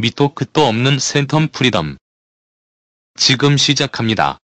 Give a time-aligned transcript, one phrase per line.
[0.00, 1.96] 밑도 끝도 없는 센텀 프리덤.
[3.18, 4.38] 지금 시작합니다.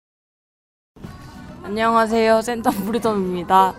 [1.62, 2.42] 안녕하세요.
[2.42, 3.72] 센텀 프리덤입니다.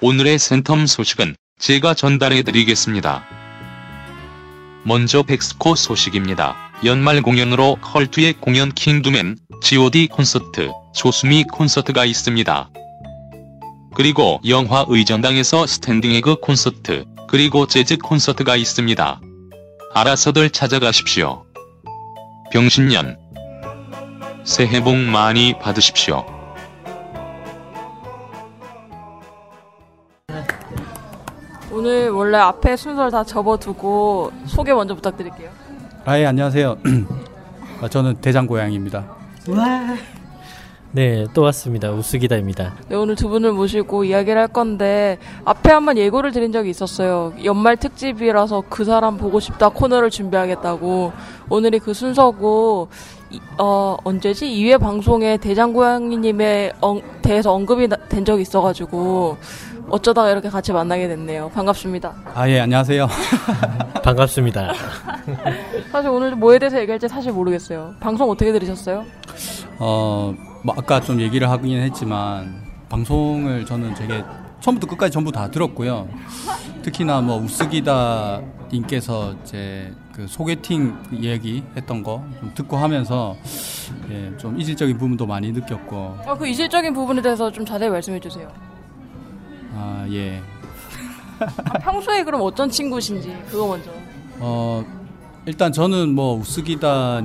[0.00, 3.24] 오늘의 센텀 소식은 제가 전달해 드리겠습니다.
[4.84, 6.54] 먼저 벡스코 소식입니다.
[6.84, 12.70] 연말 공연으로 컬투의 공연 킹두맨, god 콘서트, 조수미 콘서트가 있습니다.
[13.96, 19.20] 그리고 영화의 전당에서 스탠딩 에그 콘서트, 그리고 재즈 콘서트가 있습니다.
[19.94, 21.46] 알아서들 찾아가십시오.
[22.52, 23.16] 병신년
[24.44, 26.26] 새해 복 많이 받으십시오.
[31.72, 35.48] 오늘 원래 앞에 순서를 다 접어두고 소개 먼저 부탁드릴게요.
[36.04, 36.76] 아, 예, 안녕하세요.
[37.80, 39.16] 아, 저는 대장 고양입니다.
[40.96, 41.90] 네, 또 왔습니다.
[41.90, 42.72] 우스기다입니다.
[42.88, 47.34] 네, 오늘 두 분을 모시고 이야기를 할 건데 앞에 한번 예고를 드린 적이 있었어요.
[47.44, 51.12] 연말 특집이라서 그 사람 보고 싶다 코너를 준비하겠다고
[51.50, 52.88] 오늘이 그 순서고
[53.30, 54.46] 이- 어, 언제지?
[54.46, 59.36] 2회 방송에 대장고양이님에 엉- 대해서 언급이 나- 된 적이 있어가지고
[59.90, 61.50] 어쩌다가 이렇게 같이 만나게 됐네요.
[61.50, 62.14] 반갑습니다.
[62.34, 63.06] 아, 예, 안녕하세요.
[64.02, 64.72] 반갑습니다.
[65.92, 67.92] 사실 오늘 뭐에 대해서 얘기할지 사실 모르겠어요.
[68.00, 69.04] 방송 어떻게 들으셨어요?
[69.78, 70.34] 어,
[70.66, 74.24] 뭐 아까 좀 얘기를 하긴 했지만 방송을 저는 되게
[74.60, 76.08] 처음부터 끝까지 전부 다 들었고요.
[76.82, 78.40] 특히나 뭐 우스기다
[78.72, 83.36] 님께서 이제 그 소개팅 얘기 했던 거 좀 듣고 하면서
[84.10, 88.48] 예, 좀 이질적인 부분도 많이 느꼈고 어, 그 이질적인 부분에 대해서 좀 자세히 말씀해 주세요.
[89.72, 90.42] 아, 예.
[91.38, 93.90] 아, 평소에 그럼 어떤 친구신지 그거 먼저.
[94.40, 94.84] 어,
[95.46, 97.22] 일단 저는 뭐 우스기다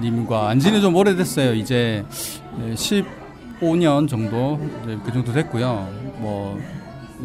[0.00, 1.52] 님과 안 지는 좀 오래됐어요.
[1.54, 2.04] 이제
[2.58, 4.58] 15년 정도
[5.04, 5.88] 그 정도 됐고요.
[6.18, 6.58] 뭐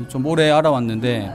[0.08, 1.34] 좀 오래 알아왔는데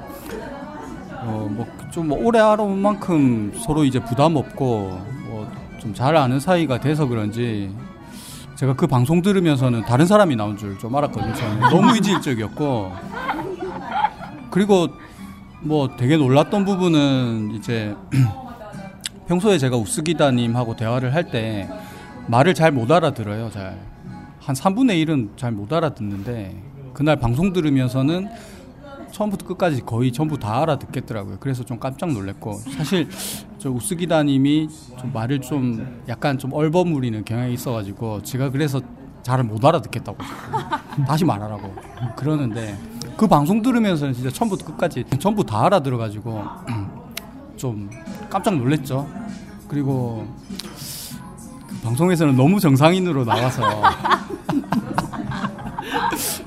[1.26, 5.48] 어뭐좀 오래 알아온 만큼 서로 이제 부담 없고 뭐
[5.80, 7.70] 좀 잘 아는 사이가 돼서 그런지
[8.54, 11.34] 제가 그 방송 들으면서는 다른 사람이 나온 줄 좀 알았거든요.
[11.68, 12.92] 너무 이질적이었고
[14.50, 14.88] 그리고
[15.60, 17.94] 뭐 되게 놀랐던 부분은 이제
[19.28, 21.68] 평소에 제가 우스기다님하고 대화를 할 때
[22.28, 23.50] 말을 잘 못 알아들어요.
[23.50, 23.78] 잘.
[24.40, 26.62] 한 3분의 1은 잘 못 알아듣는데
[26.92, 28.28] 그날 방송 들으면서는
[29.10, 31.36] 처음부터 끝까지 거의 전부 다 알아듣겠더라고요.
[31.40, 33.08] 그래서 좀 깜짝 놀랐고 사실
[33.58, 34.68] 저 우스기다님이
[34.98, 38.80] 좀 말을 좀 약간 좀 얼버무리는 경향이 있어가지고 제가 그래서
[39.22, 40.18] 잘 못 알아듣겠다고
[41.06, 41.74] 다시 말하라고
[42.16, 42.76] 그러는데
[43.16, 46.42] 그 방송 들으면서는 진짜 처음부터 끝까지 전부 다 알아들어가지고
[47.56, 47.88] 좀
[48.28, 49.08] 깜짝 놀랐죠.
[49.68, 50.73] 그리고 그
[51.84, 53.62] 방송에서는 너무 정상인으로 나와서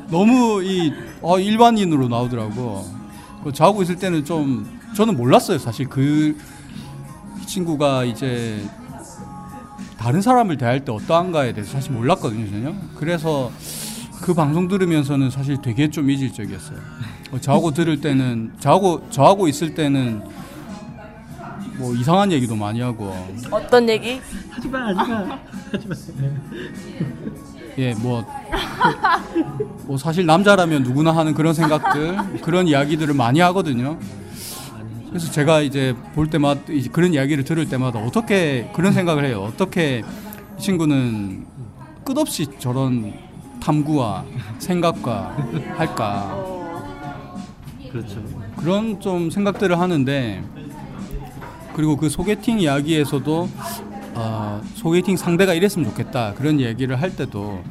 [0.10, 2.86] 너무 이 어, 일반인으로 나오더라고.
[3.44, 5.60] 그 자고 있을 때는 좀 저는 몰랐어요.
[5.60, 6.36] 사실 그
[7.46, 8.66] 친구가 이제
[10.00, 12.50] 다른 사람을 대할 때 어떠한가에 대해서 사실 몰랐거든요.
[12.50, 12.74] 전혀.
[12.96, 13.52] 그래서
[14.22, 16.80] 그 방송 들으면서는 사실 되게 좀 이질적이었어요.
[17.32, 20.24] 어, 저하고 들을 때는 저하고 저하고 있을 때는
[21.78, 23.14] 뭐 이상한 얘기도 많이 하고
[23.52, 24.20] 어떤 얘기?
[27.78, 28.26] 예, 뭐,
[29.86, 34.00] 뭐 사실 남자라면 누구나 하는 그런 생각들, 그런 이야기들을 많이 하거든요.
[35.10, 39.44] 그래서 제가 이제 볼 때마다 이제 그런 이야기를 들을 때마다 어떻게 그런 생각을 해요.
[39.48, 40.04] 어떻게
[40.58, 41.46] 이 친구는
[42.04, 43.14] 끝없이 저런
[43.62, 44.26] 탐구와
[44.58, 45.38] 생각과
[45.76, 46.36] 할까.
[47.92, 48.22] 그렇죠.
[48.58, 50.44] 그런 좀 생각들을 하는데
[51.78, 53.50] 그리고 그 소개팅 이야기에서도
[54.16, 57.62] 어, 소개팅 상대가 이랬으면 좋겠다 그런 얘기를 할 때도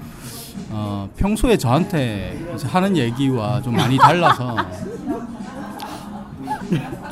[0.70, 4.54] 어, 평소에 저한테 하는 얘기와 좀 많이 달라서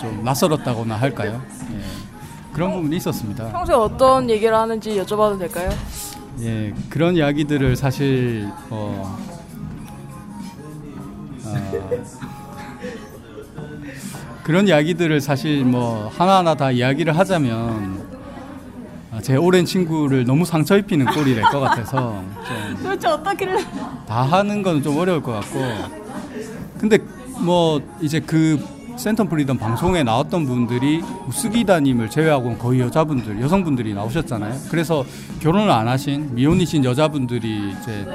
[0.00, 1.42] 좀 낯설었다고나 할까요?
[1.72, 1.80] 예.
[2.52, 3.50] 그런 부분이 있었습니다.
[3.50, 5.70] 평소에 어떤 얘기를 하는지 여쭤봐도 될까요?
[6.42, 9.18] 예, 그런 이야기들을 사실 어,
[11.44, 12.33] 어,
[14.44, 18.14] 그런 이야기들을 사실 뭐 하나하나 다 이야기를 하자면
[19.12, 23.58] 아, 제 오랜 친구를 너무 상처 입히는 꼴이 될 것 같아서 좀 도대체 어떻게를?
[24.06, 25.60] 다 하는 건 좀 어려울 것 같고
[26.78, 26.98] 근데
[27.40, 28.58] 뭐 이제 그
[28.96, 35.04] 센텀 프리덤 방송에 나왔던 분들이 우스기다님을 제외하고는 거의 여자분들 여성분들이 나오셨잖아요 그래서
[35.40, 38.06] 결혼을 안 하신 미혼이신 여자분들이 이제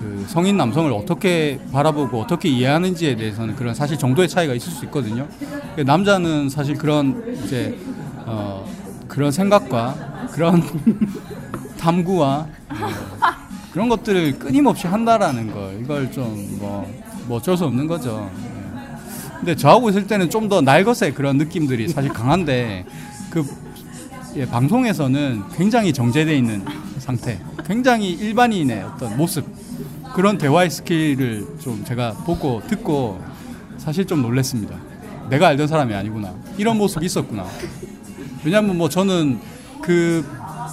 [0.00, 5.28] 그 성인 남성을 어떻게 바라보고 어떻게 이해하는지에 대해서는 그런 사실 정도의 차이가 있을 수 있거든요
[5.76, 7.78] 그 남자는 사실 그런 이제
[8.26, 8.66] 어
[9.08, 10.62] 그런 생각과 그런
[11.78, 12.46] 탐구와
[12.78, 12.88] 뭐
[13.72, 16.90] 그런 것들을 끊임없이 한다라는 거 이걸 좀
[17.26, 18.30] 뭐 뭐 어쩔 수 없는 거죠.
[18.36, 18.50] 예.
[19.38, 22.84] 근데 저하고 있을 때는 좀 더 날것의 그런 느낌들이 사실 강한데
[23.30, 23.44] 그
[24.36, 26.64] 예, 방송에서는 굉장히 정제돼 있는
[26.98, 29.44] 상태, 굉장히 일반인의 어떤 모습
[30.14, 33.20] 그런 대화의 스킬을 좀 제가 보고 듣고
[33.78, 34.76] 사실 좀 놀랬습니다.
[35.28, 36.34] 내가 알던 사람이 아니구나.
[36.58, 37.46] 이런 모습이 있었구나.
[38.44, 39.40] 왜냐하면 뭐 저는
[39.80, 40.24] 그,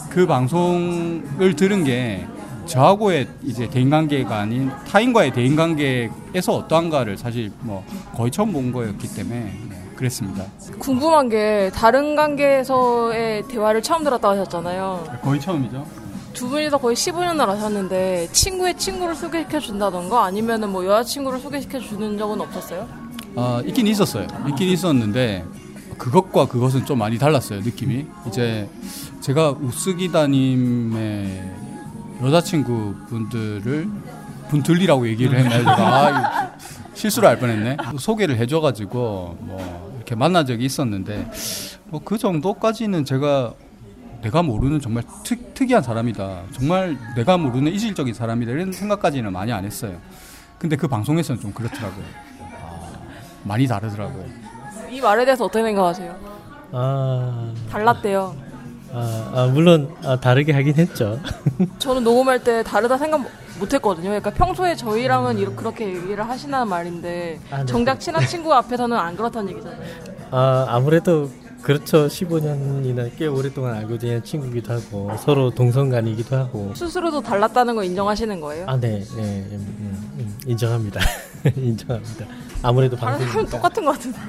[0.10, 2.25] 그 방송을 들은 게
[2.66, 9.39] 저하고의 이제 대인관계가 아닌 타인과의 대인관계에서 어떠한가를 사실 뭐 거의 처음 본 거였기 때문에
[9.69, 10.44] 네, 그랬습니다.
[10.80, 15.19] 궁금한 게 다른 관계에서의 대화를 처음 들었다고 하셨잖아요.
[15.22, 15.86] 거의 처음이죠.
[16.38, 22.39] 두 분이서 거의 15년을 하셨는데 친구의 친구를 소개시켜 준다던가 아니면은 뭐 여자친구를 소개시켜 주는 적은
[22.42, 22.88] 없었어요?
[23.36, 24.28] 아, 있긴 있었어요.
[24.48, 25.44] 있긴 있었는데
[25.98, 27.62] 그것과 그것은 좀 많이 달랐어요.
[27.62, 28.06] 느낌이.
[28.28, 28.69] 이제
[29.22, 31.44] 제가 우스기다님의
[32.22, 33.89] 여자친구 분들을
[34.50, 35.60] 분들이라고 얘기를 했나요?
[35.62, 36.51] 제가 아,
[36.94, 37.78] 실수를 할 뻔했네.
[37.98, 41.31] 소개를 해줘가지고 뭐 이렇게 만난 적이 있었는데
[41.86, 43.54] 뭐 그 정도까지는 제가
[44.22, 46.44] 내가 모르는 정말 특, 특이한 사람이다.
[46.52, 48.52] 정말 내가 모르는 이질적인 사람이다.
[48.52, 49.98] 이런 생각까지는 많이 안 했어요.
[50.58, 52.06] 근데 그 방송에서는 좀 그렇더라고요.
[52.64, 52.80] 아,
[53.44, 54.25] 많이 다르더라고요.
[54.90, 56.16] 이 말에 대해서 어떻게 생각하세요?
[56.72, 58.36] 아, 달랐대요.
[58.94, 61.20] 아, 아, 물론 아, 다르게 하긴 했죠.
[61.78, 63.22] 저는 녹음할 때 다르다 생각
[63.60, 64.10] 못 했거든요.
[64.10, 67.66] 그러니까 평소에 저희랑은 이렇게 그렇게 얘기를 하시는 말인데 아, 네.
[67.66, 69.81] 정작 친한 친구 앞에서는 안 그렇다는 얘기잖아요.
[70.31, 71.30] 아, 아무래도
[71.62, 72.07] 그렇죠.
[72.07, 76.74] 15년이나 꽤 오랫동안 알고 지낸 친구기도 하고 서로 동성간이기도 하고.
[76.75, 78.65] 스스로도 달랐다는 거 인정하시는 거예요?
[78.68, 81.01] 아, 네, 네, 음, 음, 인정합니다.
[81.56, 82.25] 인정합니다.
[82.63, 83.57] 아무래도 다른 사람 방송이니까.
[83.57, 84.19] 똑같은 것 같은데.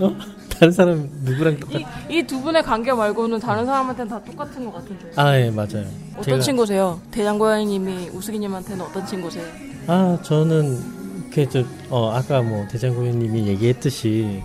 [0.00, 0.16] 어?
[0.50, 1.80] 다른 사람 누구랑 똑같?
[2.10, 5.10] 이두 분의 관계 말고는 다른 사람한테는 다 똑같은 것 같은데.
[5.16, 5.86] 아, 예, 맞아요.
[6.16, 7.00] 어떤 친구세요?
[7.12, 9.44] 대장고양이님이 우수기님한테는 어떤 친구세요?
[9.86, 14.42] 아, 저는 이렇게 저 어, 아까 뭐 대장고객님이 얘기했듯이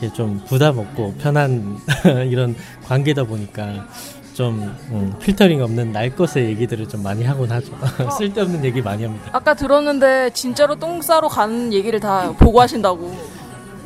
[0.00, 1.78] 이렇게 좀 부담 없고 편한
[2.28, 2.54] 이런
[2.84, 3.86] 관계다 보니까
[4.34, 7.72] 좀 음, 필터링 없는 날 것의 얘기들을 좀 많이 하곤 하죠.
[8.18, 9.30] 쓸데없는 얘기 많이 합니다.
[9.32, 13.16] 아까 들었는데 진짜로 똥 싸러 가는 얘기를 다 보고 하신다고.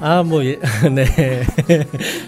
[0.03, 0.59] 아, 뭐, 예,
[0.91, 1.45] 네.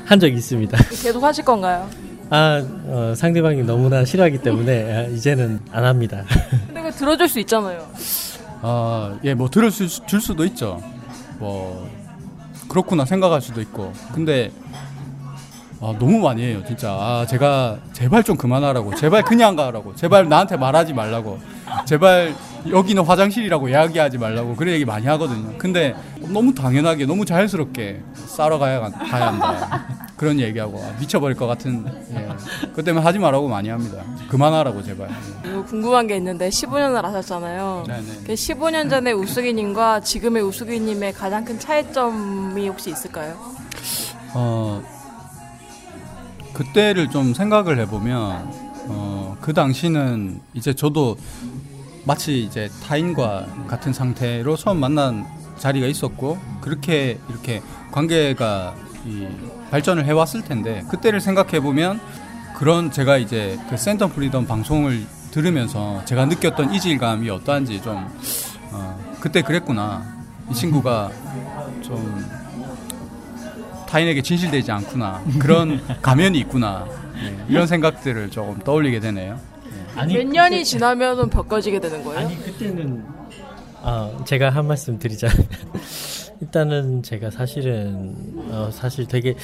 [0.04, 0.76] 한 적 있습니다.
[1.02, 1.88] 계속 하실 건가요?
[2.28, 6.22] 아, 어, 상대방이 너무나 싫어하기 때문에 아, 이제는 안 합니다.
[6.66, 7.86] 근데 그 들어줄 수 있잖아요.
[8.60, 10.82] 아, 예, 뭐 들을 수, 줄 수도 있죠.
[11.38, 11.88] 뭐
[12.72, 13.92] 그렇구나 생각할 수도 있고.
[14.14, 14.50] 근데
[15.84, 16.92] 아, 너무 많이 해요, 진짜.
[16.92, 18.94] 아, 제가 제발 좀 그만하라고.
[18.94, 19.96] 제발 그냥 가라고.
[19.96, 21.40] 제발 나한테 말하지 말라고.
[21.86, 22.36] 제발
[22.70, 24.54] 여기는 화장실이라고 이야기하지 말라고.
[24.54, 25.58] 그런 얘기 많이 하거든요.
[25.58, 29.86] 근데 너무 당연하게, 너무 자연스럽게 싸러 가야, 가야 한다.
[30.16, 31.84] 그런 얘기하고 아, 미쳐버릴 것 같은.
[32.14, 32.28] 예.
[32.76, 34.04] 그 때문에 하지 말라고 많이 합니다.
[34.28, 35.08] 그만하라고 제발.
[35.42, 37.84] 그리고 궁금한 게 있는데 15년을 하셨잖아요.
[37.88, 38.02] 네네.
[38.24, 43.34] 그 15년 전의 우수기님과 지금의 우수기님의 가장 큰 차이점이 혹시 있을까요?
[44.34, 44.80] 어,
[46.52, 48.52] 그때를 좀 생각을 해보면,
[48.88, 51.16] 어, 그 당시는 이제 저도
[52.04, 55.24] 마치 이제 타인과 같은 상태로 처음 만난
[55.58, 58.74] 자리가 있었고, 그렇게 이렇게 관계가
[59.06, 59.26] 이
[59.70, 62.00] 발전을 해왔을 텐데, 그때를 생각해 보면,
[62.56, 68.06] 그런 제가 이제 그 센텀 프리덤 방송을 들으면서 제가 느꼈던 이질감이 어떠한지 좀,
[68.70, 70.04] 어, 그때 그랬구나.
[70.50, 71.10] 이 친구가
[71.80, 72.41] 좀
[73.92, 76.86] 타인에게 진실되지 않구나 그런 가면이 있구나
[77.22, 79.38] 예, 이런 생각들을 조금 떠올리게 되네요.
[79.94, 82.20] 아니, 몇 년이 지나면은 벗겨지게 되는 거예요?
[82.20, 83.04] 아니, 그때는,
[83.82, 85.36] 아, 제가 한 말씀 드리자면,
[86.40, 88.16] 일단은 제가 사실은,
[88.50, 89.36] 어, 사실 되게,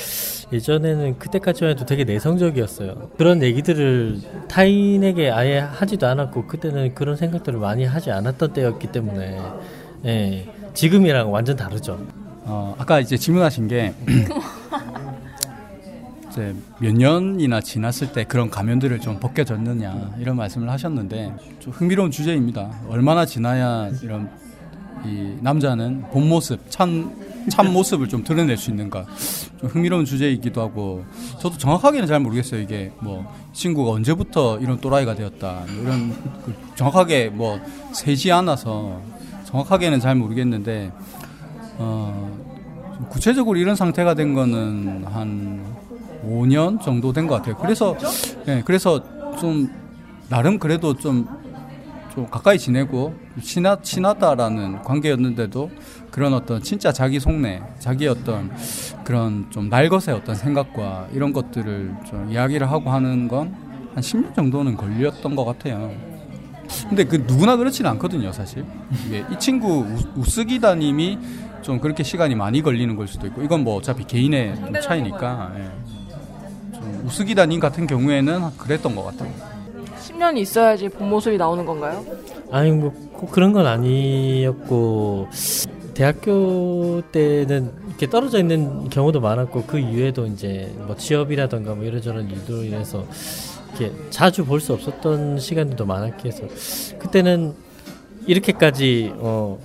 [0.50, 3.10] 예전에는 그때까지만 해도 되게 내성적이었어요.
[3.18, 9.38] 그런 얘기들을 타인에게 아예 하지도 않았고, 그때는 그런 생각들을 많이 하지 않았던 때였기 때문에,
[10.06, 12.00] 예, 지금이랑 완전 다르죠.
[12.48, 13.94] 어, 아까 이제 질문하신 게
[16.30, 22.70] 이제 몇 년이나 지났을 때 그런 가면들을 좀 벗겨졌느냐 이런 말씀을 하셨는데 좀 흥미로운 주제입니다.
[22.88, 24.30] 얼마나 지나야 이런
[25.04, 27.12] 이 남자는 본 모습, 참,
[27.50, 29.06] 참 모습을 좀 드러낼 수 있는가.
[29.60, 31.04] 좀 흥미로운 주제이기도 하고,
[31.40, 32.60] 저도 정확하게는 잘 모르겠어요.
[32.60, 35.64] 이게 뭐, 친구가 언제부터 이런 또라이가 되었다.
[35.68, 36.10] 뭐 이런,
[36.44, 37.60] 그 정확하게 뭐,
[37.92, 39.00] 세지 않아서
[39.44, 40.90] 정확하게는 잘 모르겠는데,
[41.78, 42.38] 어,
[42.96, 45.64] 좀 구체적으로 이런 상태가 된 거는 한
[46.26, 47.56] 5년 정도 된 것 같아요.
[47.56, 47.96] 그래서,
[48.48, 49.00] 예, 그래서
[49.38, 49.68] 좀,
[50.28, 51.26] 나름 그래도 좀,
[52.14, 55.70] 좀 가까이 지내고, 친하, 친하다라는 관계였는데도
[56.10, 58.50] 그런 어떤 진짜 자기 속내, 자기 어떤
[59.04, 64.76] 그런 좀 날것의 어떤 생각과 이런 것들을 좀 이야기를 하고 하는 건 한 10년 정도는
[64.76, 65.90] 걸렸던 것 같아요.
[66.88, 68.64] 근데 그 누구나 그렇지는 않거든요, 사실.
[69.06, 71.18] 이게 이 친구 우- 우스기다님이
[71.68, 76.74] 좀 그렇게 시간이 많이 걸리는 걸 수도 있고 이건 뭐 어차피 개인의 차이니까 예.
[76.74, 79.30] 좀 우스기다님 같은 경우에는 그랬던 것 같아요.
[80.00, 82.02] 10년이 있어야지 본 모습이 나오는 건가요?
[82.50, 85.28] 아니 뭐 꼭 그런 건 아니었고
[85.92, 92.62] 대학교 때는 이렇게 떨어져 있는 경우도 많았고 그 이후에도 이제 뭐 취업이라던가 뭐 이런저런 일로
[92.62, 93.04] 인해서
[93.76, 96.44] 이렇게 자주 볼 수 없었던 시간들도 많았기 해서
[96.98, 97.54] 그때는
[98.26, 99.58] 이렇게까지 어,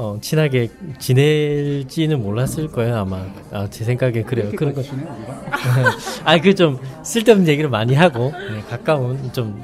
[0.00, 4.80] 어 친하게 지낼지는 몰랐을 거예요 아마 아, 제 생각에 그래요 그런 거
[6.24, 9.60] 아그 좀 쓸데없는 얘기를 많이 하고 네, 가까운 좀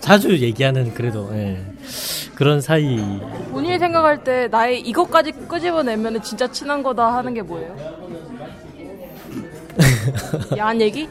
[0.00, 1.62] 자주 얘기하는 그래도 예,
[2.34, 2.96] 그런 사이
[3.50, 7.76] 본인이 생각할 때 나의 이것까지 끄집어내면 진짜 친한 거다 하는 게 뭐예요?
[10.56, 11.06] 야한 얘기?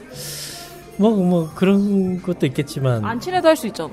[0.98, 3.92] 뭐뭐 그런 것도 있겠지만 안 친해도 할 수 있잖아.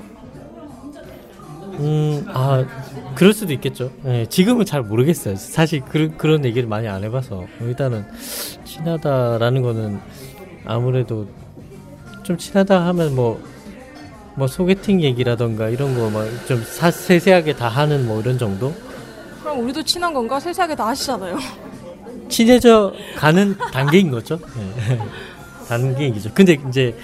[1.79, 2.65] 음, 아,
[3.19, 3.91] 그럴 수도 있겠죠.
[4.05, 5.35] 예, 지금은 잘 모르겠어요.
[5.35, 7.45] 사실 그, 그런 얘기를 많이 안 해봐서.
[7.59, 8.05] 일단은,
[8.63, 9.99] 친하다라는 거는
[10.65, 11.27] 아무래도
[12.23, 13.41] 좀 친하다 하면 뭐,
[14.35, 18.73] 뭐 소개팅 얘기라던가 이런 거 막 좀 세세하게 다 하는 뭐 이런 정도?
[19.41, 20.39] 그럼 우리도 친한 건가?
[20.39, 21.37] 세세하게 다 하시잖아요.
[22.29, 24.39] 친해져 가는 단계인 거죠.
[24.57, 24.97] 예.
[25.67, 26.31] 단계이죠.
[26.33, 26.95] 근데 이제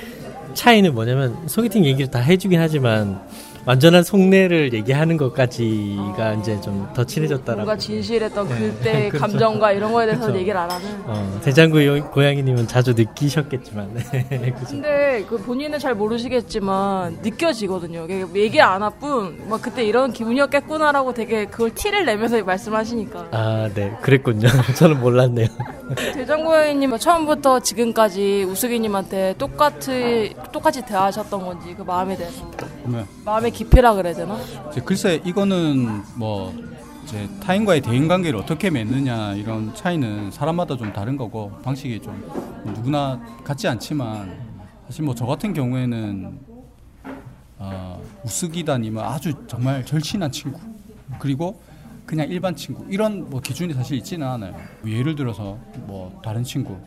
[0.54, 3.20] 차이는 뭐냐면 소개팅 얘기를 다 해주긴 하지만
[3.66, 7.66] 완전한 속내를 얘기하는 것까지가 이제 좀 더 친해졌다라고.
[7.66, 8.56] 뭔가 진실했던 네.
[8.60, 9.22] 그때의 그렇죠.
[9.28, 10.40] 감정과 이런 거에 대해서 그렇죠.
[10.40, 10.88] 얘기를 안 하는.
[11.06, 13.90] 어, 대장구 요- 고양이님은 자주 느끼셨겠지만.
[14.30, 14.68] 네, 그죠.
[14.72, 18.08] 근데 그 본인은 잘 모르시겠지만 느껴지거든요.
[18.36, 23.28] 얘기 안 할뿐 막 그때 이런 기분이었겠구나라고 되게 그걸 티를 내면서 말씀하시니까.
[23.32, 24.48] 아, 네, 그랬군요.
[24.78, 25.48] 저는 몰랐네요.
[26.14, 32.50] 대장고양이님 처음부터 지금까지 우수기님한테 똑같이 똑같이 대하셨던 건지 그 마음에 대해서
[32.86, 33.04] 네.
[33.26, 34.38] 마음의 깊이라 그래야 되나?
[34.86, 36.54] 글쎄 이거는 뭐
[37.04, 42.22] 이제 타인과의 대인 관계를 어떻게 맺느냐 이런 차이는 사람마다 좀 다른 거고 방식이 좀
[42.66, 44.38] 누구나 같지 않지만
[44.88, 46.40] 사실 뭐 저 같은 경우에는
[47.58, 50.60] 어, 우스기다님은 아주 정말 절친한 친구
[51.20, 51.60] 그리고
[52.06, 54.56] 그냥 일반 친구 이런 뭐 기준이 사실 있지는 않아요.
[54.86, 55.58] 예를 들어서
[55.88, 56.78] 뭐 다른 친구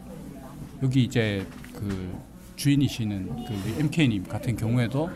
[0.82, 1.44] 여기 이제
[1.74, 2.16] 그
[2.56, 5.10] 주인이시는 그 MK님 같은 경우에도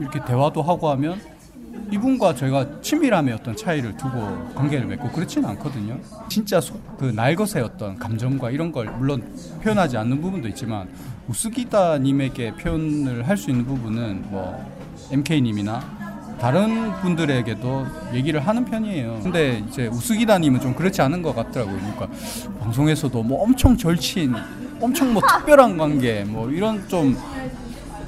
[0.00, 1.20] 이렇게 대화도 하고 하면
[1.90, 5.98] 이분과 저희가 친밀함의 어떤 차이를 두고 관계를 맺고 그렇지는 않거든요.
[6.28, 9.22] 진짜 소, 그 날것의 어떤 감정과 이런 걸 물론
[9.62, 10.88] 표현하지 않는 부분도 있지만
[11.28, 14.64] 우스기다님에게 표현을 할 수 있는 부분은 뭐
[15.10, 19.20] MK님이나 다른 분들에게도 얘기를 하는 편이에요.
[19.22, 21.76] 근데 이제 우스기다님은 좀 그렇지 않은 것 같더라고요.
[21.76, 22.08] 그러니까
[22.60, 24.34] 방송에서도 뭐 엄청 절친,
[24.80, 27.16] 엄청 뭐 특별한 관계, 뭐 이런 좀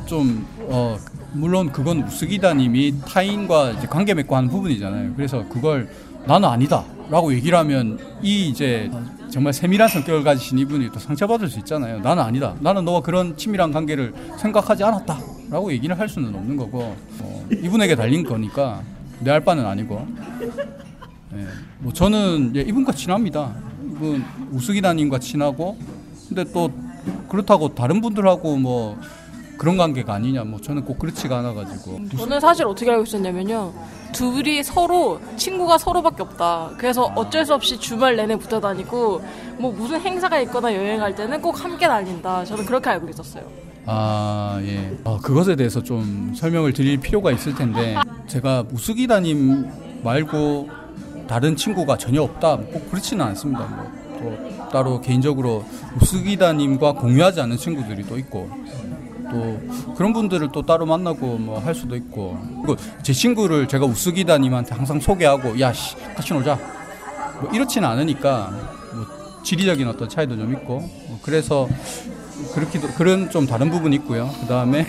[0.07, 0.97] 좀 어,
[1.33, 5.14] 물론 그건 우스기다님이 타인과 이제 관계 맺고 하는 부분이잖아요.
[5.16, 5.88] 그래서 그걸
[6.26, 8.90] 나는 아니다라고 얘기를 하면 이 이제
[9.30, 12.00] 정말 세밀한 성격을 가지신 이분이 또 상처받을 수 있잖아요.
[12.00, 12.54] 나는 아니다.
[12.61, 18.25] 나는 너와 그런 친밀한 관계를 생각하지 않았다라고 얘기를 할 수는 없는 거고 어, 이분에게 달린
[18.25, 18.83] 거니까
[19.21, 20.06] 내 할 바는 아니고.
[21.35, 21.47] 예,
[21.80, 23.54] 뭐 저는 예, 이분과 친합니다.
[23.85, 25.76] 이분 우스기다님과 친하고
[26.28, 26.71] 근데 또
[27.28, 28.99] 그렇다고 다른 분들하고 뭐
[29.57, 33.73] 그런 관계가 아니냐 뭐 저는 꼭 그렇지가 않아 가지고 저는 사실 어떻게 알고 있었냐면요.
[34.13, 36.73] 둘이 서로 친구가 서로밖에 없다.
[36.79, 39.23] 그래서 어쩔 수 없이 주말 내내 붙어 다니고
[39.59, 42.45] 뭐 무슨 행사가 있거나 여행할 때는 꼭 함께 다닌다.
[42.45, 43.45] 저는 그렇게 알고 있었어요.
[43.89, 44.97] 아, 예.
[45.05, 47.95] 아, 그것에 대해서 좀 설명을 드릴 필요가 있을 텐데,
[48.27, 50.69] 제가 우스기다님 말고
[51.29, 52.57] 다른 친구가 전혀 없다.
[52.57, 53.65] 꼭 그렇지는 않습니다.
[53.65, 55.65] 뭐, 또 따로 개인적으로
[56.01, 58.51] 우스기다님과 공유하지 않는 친구들이 또 있고,
[59.30, 64.75] 또 그런 분들을 또 따로 만나고 뭐 할 수도 있고, 그리고 제 친구를 제가 우스기다님한테
[64.75, 66.59] 항상 소개하고, 야, 씨, 같이 놀자.
[67.40, 68.50] 뭐 이렇지는 않으니까,
[68.95, 71.68] 뭐 지리적인 어떤 차이도 좀 있고, 뭐 그래서
[72.54, 74.30] 그렇기도 그런 좀 다른 부분이 있고요.
[74.40, 74.87] 그 다음에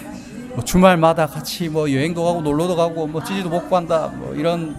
[0.54, 4.76] 뭐 주말마다 같이 뭐 여행도 가고 놀러도 가고 뭐 찌지도 먹고 한다 뭐 이런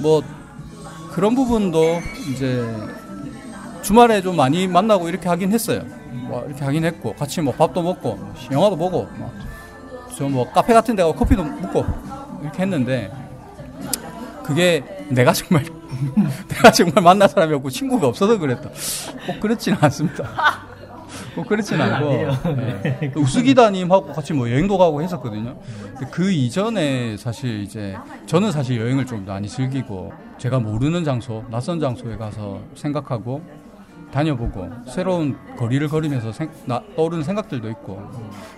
[0.00, 0.22] 뭐
[1.12, 2.00] 그런 부분도
[2.32, 2.66] 이제
[3.82, 5.82] 주말에 좀 많이 만나고 이렇게 하긴 했어요.
[6.14, 9.08] 뭐 이렇게 하긴 했고 같이 뭐 밥도 먹고 뭐 영화도 보고
[10.16, 11.84] 저뭐 카페 같은 데 가고 커피도 먹고
[12.42, 13.10] 이렇게 했는데
[14.44, 15.64] 그게 내가 정말
[16.48, 18.70] 내가 정말 만날 사람이 없고 친구가 없어서 그랬다.
[19.26, 20.28] 꼭 그렇지는 않습니다.
[21.34, 22.08] 뭐 그렇진 않고
[22.54, 23.12] 네.
[23.16, 25.56] 우스기다님하고 같이 뭐 여행도 가고 했었거든요.
[26.10, 32.16] 그 이전에 사실 이제 저는 사실 여행을 좀 많이 즐기고 제가 모르는 장소, 낯선 장소에
[32.16, 33.42] 가서 생각하고
[34.14, 38.00] 다녀보고 새로운 거리를 걸으면서 생, 나, 떠오르는 생각들도 있고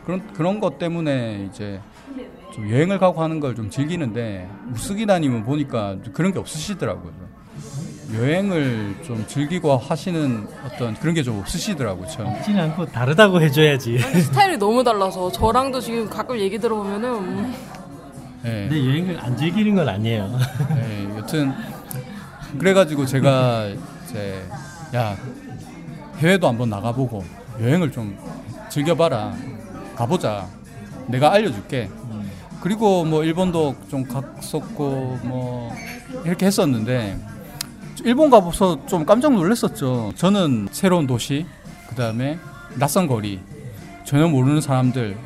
[0.05, 1.81] 그런 그런 것 때문에 이제
[2.53, 7.13] 좀 여행을 가고 하는 걸 좀 즐기는데 우스기다님은 보니까 그런 게 없으시더라고요.
[8.15, 12.07] 여행을 좀 즐기고 하시는 어떤 그런 게 좀 없으시더라고요.
[12.09, 12.25] 저.
[12.25, 13.99] 없진 않고 다르다고 해줘야지.
[13.99, 17.55] 스타일이 너무 달라서 저랑도 지금 가끔 얘기 들어보면은 음,
[18.45, 18.69] 예.
[18.69, 20.39] 근데 여행을 안 즐기는 건 아니에요.
[20.77, 21.53] 예, 여튼
[22.59, 23.69] 그래가지고 제가
[24.05, 24.41] 이제
[24.95, 25.17] 야
[26.19, 27.25] 해외도 한번 나가보고
[27.61, 28.17] 여행을 좀
[28.69, 29.35] 즐겨봐라.
[29.95, 30.47] 가보자.
[31.07, 31.89] 내가 알려줄게.
[32.61, 35.73] 그리고 뭐 일본도 좀 갔었고 뭐
[36.25, 37.19] 이렇게 했었는데
[38.05, 40.13] 일본 가서 좀 깜짝 놀랐었죠.
[40.17, 41.47] 저는 새로운 도시
[41.89, 42.39] 그 다음에
[42.75, 43.41] 낯선 거리
[44.05, 45.17] 전혀 모르는 사람들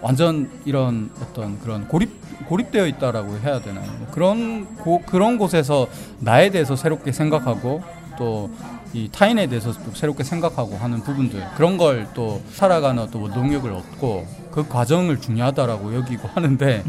[0.00, 2.10] 완전 이런 어떤 그런 고립
[2.46, 3.90] 고립되어 있다라고 해야 되나요?
[3.98, 5.88] 뭐 그런 고, 그런 곳에서
[6.20, 7.82] 나에 대해서 새롭게 생각하고
[8.16, 8.50] 또
[8.96, 14.26] 이 타인에 대해서 또 새롭게 생각하고 하는 부분들 그런 걸 또 살아가는 또 노력을 얻고
[14.50, 16.82] 그 과정을 중요하다라고 여기고 하는데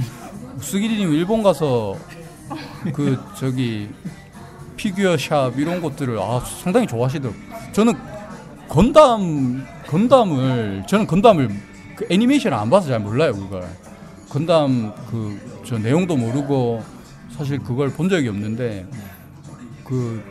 [0.57, 1.97] 우스기리님 일본 가서
[2.93, 3.89] 그 저기
[4.77, 7.41] 피규어 샵 이런 것들을 아 상당히 좋아하시더라고요.
[7.73, 7.93] 저는
[8.69, 11.49] 건담 건담을 저는 건담을
[11.97, 13.67] 그 애니메이션을 안 봐서 잘 몰라요 그걸
[14.29, 16.81] 건담 그 저 내용도 모르고
[17.31, 18.87] 사실 그걸 본 적이 없는데
[19.83, 20.23] 그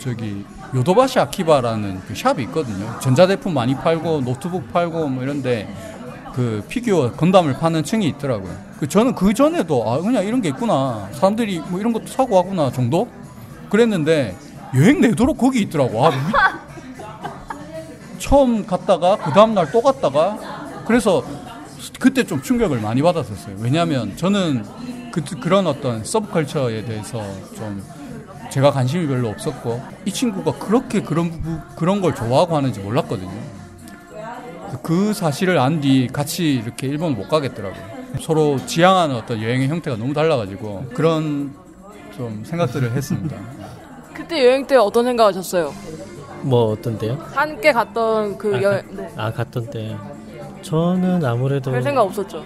[0.00, 2.98] 저기 요도바시 아키바라는 그 샵이 있거든요.
[3.00, 5.72] 전자제품 많이 팔고 노트북 팔고 뭐 이런데
[6.34, 8.52] 그 피규어 건담을 파는 층이 있더라고요.
[8.78, 11.08] 그 저는 그 전에도 아 그냥 이런 게 있구나.
[11.12, 13.08] 사람들이 뭐 이런 것도 사고 하구나 정도?
[13.70, 14.36] 그랬는데
[14.74, 16.06] 여행 내도록 거기 있더라고.
[16.06, 16.16] 아 미-
[18.18, 20.38] 처음 갔다가 그 다음 날 또 갔다가
[20.86, 21.22] 그래서
[21.98, 23.56] 그때 좀 충격을 많이 받았었어요.
[23.60, 24.64] 왜냐하면 저는
[25.12, 27.22] 그, 그런 어떤 서브컬처에 대해서
[27.56, 27.82] 좀
[28.50, 33.30] 제가 관심이 별로 없었고 이 친구가 그렇게 그런 부- 그런 걸 좋아하고 하는지 몰랐거든요.
[34.82, 37.82] 그 사실을 안 뒤 같이 이렇게 일본 못 가겠더라고요.
[38.20, 41.52] 서로 지향하는 어떤 여행의 형태가 너무 달라가지고 그런
[42.16, 43.36] 좀 생각들을 했습니다.
[44.14, 45.72] 그때 여행 때 어떤 생각하셨어요?
[46.42, 47.18] 뭐 어떤데요?
[47.34, 49.12] 함께 갔던 그 아, 여행 네.
[49.16, 49.96] 아 갔던 때
[50.62, 52.44] 저는 아무래도 별 생각 없었죠.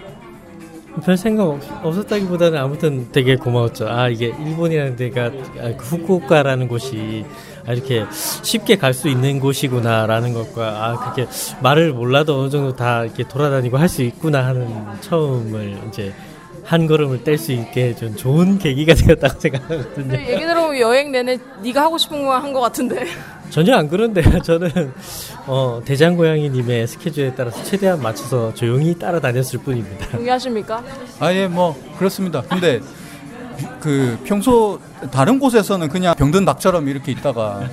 [1.05, 3.88] 별 생각 없, 없었다기보다는 아무튼 되게 고마웠죠.
[3.88, 7.24] 아 이게 일본이라는 데가 아, 그 후쿠오카라는 곳이
[7.66, 8.05] 아, 이렇게
[8.42, 11.26] 쉽게 갈 수 있는 곳이구나라는 것과 아 그렇게
[11.62, 14.68] 말을 몰라도 어느 정도 다 이렇게 돌아다니고 할 수 있구나 하는
[15.00, 16.12] 처음을 이제
[16.64, 20.14] 한 걸음을 뗄 수 있게 해준 좋은 계기가 되었다고 생각하거든요.
[20.20, 23.07] 얘기 들어보면 여행 내내 네가 하고 싶은 거 한 것 같은데.
[23.53, 24.41] 전혀 안 그런데요.
[24.41, 24.95] 저는
[25.47, 30.09] 어, 대장 고양이님의 스케줄에 따라서 최대한 맞춰서 조용히 따라다녔을 뿐입니다.
[30.09, 30.83] 동의하십니까?
[31.21, 32.41] 아예 뭐 그렇습니다.
[32.41, 32.81] 근데
[33.79, 37.69] 그 평소 다른 곳에서는 그냥 병든 닭처럼 이렇게 있다가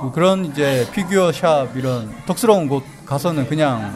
[0.00, 3.94] 뭐 그런 이제 피규어 샵 이런 덕스러운 곳 가서는 그냥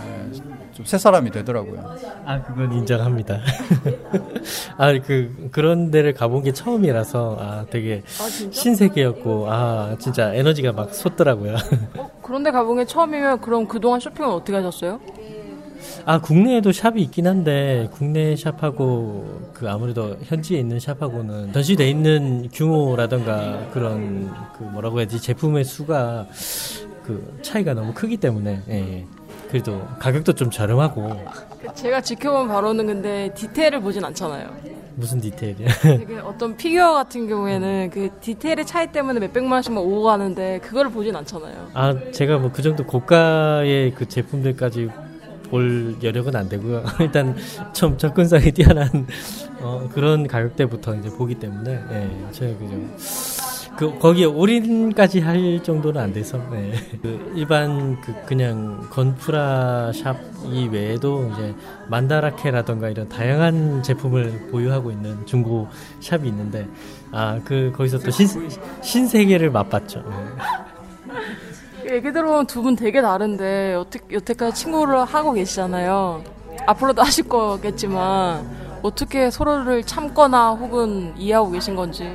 [0.80, 1.96] 좀 새 사람이 되더라고요.
[2.24, 3.40] 아 그건 인정합니다.
[4.76, 8.50] 아 그 그런 데를 가본 게 처음이라서 아 되게 아?
[8.50, 11.56] 신세계였고 아 진짜 에너지가 막 솟더라고요.
[11.96, 15.00] 어, 그런데 가본 게 처음이면 그럼 그동안 쇼핑은 어떻게 하셨어요?
[16.04, 23.68] 아 국내에도 샵이 있긴 한데 국내 샵하고 그 아무래도 현지에 있는 샵하고는 전시돼 있는 규모라던가
[23.72, 26.26] 그런 그 뭐라고 해야지 제품의 수가
[27.02, 29.06] 그 차이가 너무 크기 때문에 예.
[29.50, 31.24] 그래도 가격도 좀 저렴하고
[31.74, 34.48] 제가 지켜본 바로는 근데 디테일을 보진 않잖아요.
[34.94, 35.68] 무슨 디테일이야?
[35.82, 40.90] 되게 어떤 피규어 같은 경우에는 그 디테일의 차이 때문에 몇 백만 원씩만 오고 가는데 그거를
[40.90, 41.68] 보진 않잖아요.
[41.74, 44.88] 아 제가 뭐 그 정도 고가의 그 제품들까지
[45.50, 46.84] 볼 여력은 안 되고요.
[47.00, 47.34] 일단
[47.72, 48.88] 좀 접근성이 뛰어난
[49.60, 52.76] 어, 그런 가격대부터 이제 보기 때문에 예, 제가 그죠.
[53.80, 56.72] 그 거기에 올인까지 할 정도는 안 돼서 예.
[57.00, 61.54] 그 일반 그 그냥 건프라 샵 이외에도 이제
[61.88, 65.66] 만다라케라던가 이런 다양한 제품을 보유하고 있는 중고
[66.00, 66.68] 샵이 있는데
[67.10, 68.28] 아 그 거기서 또 신,
[68.82, 70.04] 신세계를 맛봤죠.
[71.88, 71.94] 예.
[71.96, 76.22] 얘기 들어보면 두 분 되게 다른데 어떻게 여태까지 친구를 하고 계시잖아요.
[76.66, 78.46] 앞으로도 하실 거겠지만
[78.82, 82.14] 어떻게 서로를 참거나 혹은 이해하고 계신 건지.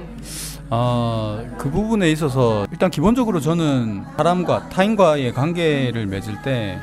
[0.69, 6.79] 아, 그 부분에 있어서 일단 기본적으로 저는 사람과 타인과의 관계를 맺을 때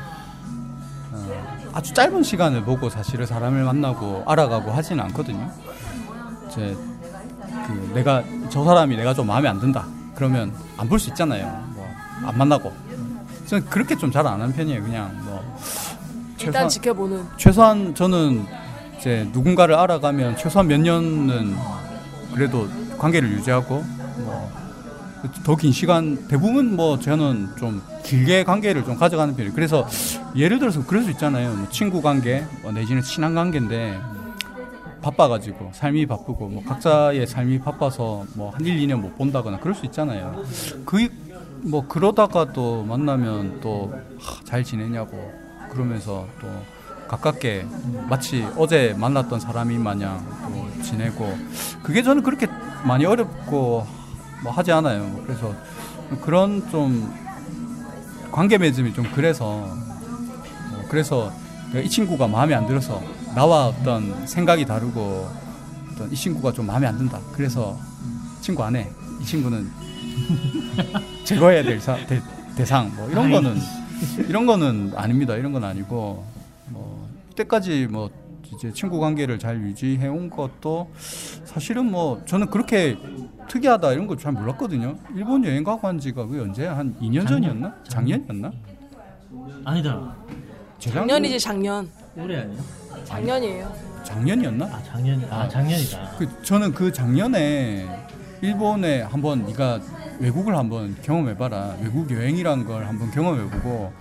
[1.11, 5.51] 어, 아주 짧은 시간을 보고 사실은 사람을 만나고 알아가고 하지는 않거든요.
[6.47, 6.75] 이제
[7.67, 9.85] 그 내가 저 사람이 내가 좀 마음에 안 든다.
[10.15, 11.45] 그러면 안 볼 수 있잖아요.
[11.75, 11.83] 뭐
[12.25, 12.71] 안 만나고.
[13.47, 14.81] 저는 그렇게 좀 잘 안 하는 편이에요.
[14.81, 15.57] 그냥 뭐
[16.39, 17.25] 일단 지켜보는.
[17.37, 18.45] 최소한 저는
[18.97, 21.55] 이제 누군가를 알아가면 최소한 몇 년은
[22.33, 22.67] 그래도
[23.03, 23.83] 관계를 유지하고
[24.17, 24.63] 뭐
[25.45, 29.53] 더 긴 시간 대부분 뭐 저는 좀 길게 관계를 좀 가져가는 편이에요.
[29.55, 29.87] 그래서
[30.35, 31.53] 예를 들어서 그럴 수 있잖아요.
[31.53, 34.01] 뭐 친구 관계 뭐 내지는 친한 관계인데
[35.01, 39.85] 바빠가지고 삶이 바쁘고 뭐 각자의 삶이 바빠서 뭐 한 1, 2년 못 본다거나 그럴 수
[39.85, 40.43] 있잖아요.
[40.85, 41.07] 그
[41.65, 43.93] 뭐 그러다가 또 만나면 또
[44.43, 45.31] 잘 지내냐고
[45.71, 46.47] 그러면서 또
[47.13, 47.67] 가깝게
[48.09, 51.37] 마치 어제 만났던 사람이 마냥 또 지내고
[51.83, 52.47] 그게 저는 그렇게
[52.85, 53.85] 많이 어렵고
[54.43, 55.21] 뭐 하지 않아요.
[55.23, 55.53] 그래서
[56.21, 57.13] 그런 좀
[58.31, 59.45] 관계 맺음이 좀 그래서
[60.71, 61.31] 뭐 그래서
[61.75, 63.01] 이 친구가 마음에 안 들어서
[63.35, 65.29] 나와 어떤 생각이 다르고
[65.91, 67.19] 어떤 이 친구가 좀 마음에 안 든다.
[67.33, 67.77] 그래서
[68.41, 68.89] 친구 안 해.
[69.21, 69.69] 이 친구는
[71.25, 72.21] 제거해야 될 사, 대,
[72.55, 73.59] 대상 뭐 이런 거는
[74.27, 75.35] 이런 거는 아닙니다.
[75.35, 76.33] 이런 건 아니고
[76.67, 77.02] 뭐
[77.33, 78.09] 이때까지 뭐
[78.55, 80.89] 이제 친구 관계를 잘 유지해 온 것도
[81.43, 82.97] 사실은 뭐 저는 그렇게
[83.49, 84.95] 특이하다 이런 거 잘 몰랐거든요.
[85.15, 86.77] 일본 여행 가고 한 지가 그 언제야?
[86.77, 87.73] 한 2년 전이었나?
[87.89, 88.51] 작년이었나?
[89.65, 90.15] 아니다.
[90.79, 91.07] 재작년?
[91.07, 91.89] 작년이지 작년.
[92.15, 92.61] 올해 아니야?
[93.05, 93.73] 작년이에요.
[94.03, 94.65] 작년이었나?
[94.65, 96.11] 아 작년 아 작년이다.
[96.19, 97.87] 그 저는 그 작년에
[98.41, 99.79] 일본에 한번 네가
[100.19, 103.91] 외국을 한번 경험해봐라 외국 여행이란 걸 한번 경험해보고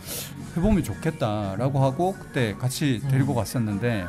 [0.56, 4.06] 해보면 좋겠다라고 하고 그때 같이 데리고 갔었는데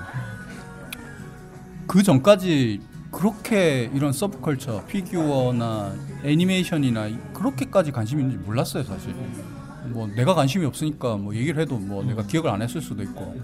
[1.87, 9.13] 그 전까지 그렇게 이런 서브컬처 피규어나 애니메이션이나 그렇게까지 관심이 있는지 몰랐어요 사실.
[9.87, 13.35] 뭐 내가 관심이 없으니까 뭐 얘기를 해도 뭐 내가 기억을 안 했을 수도 있고.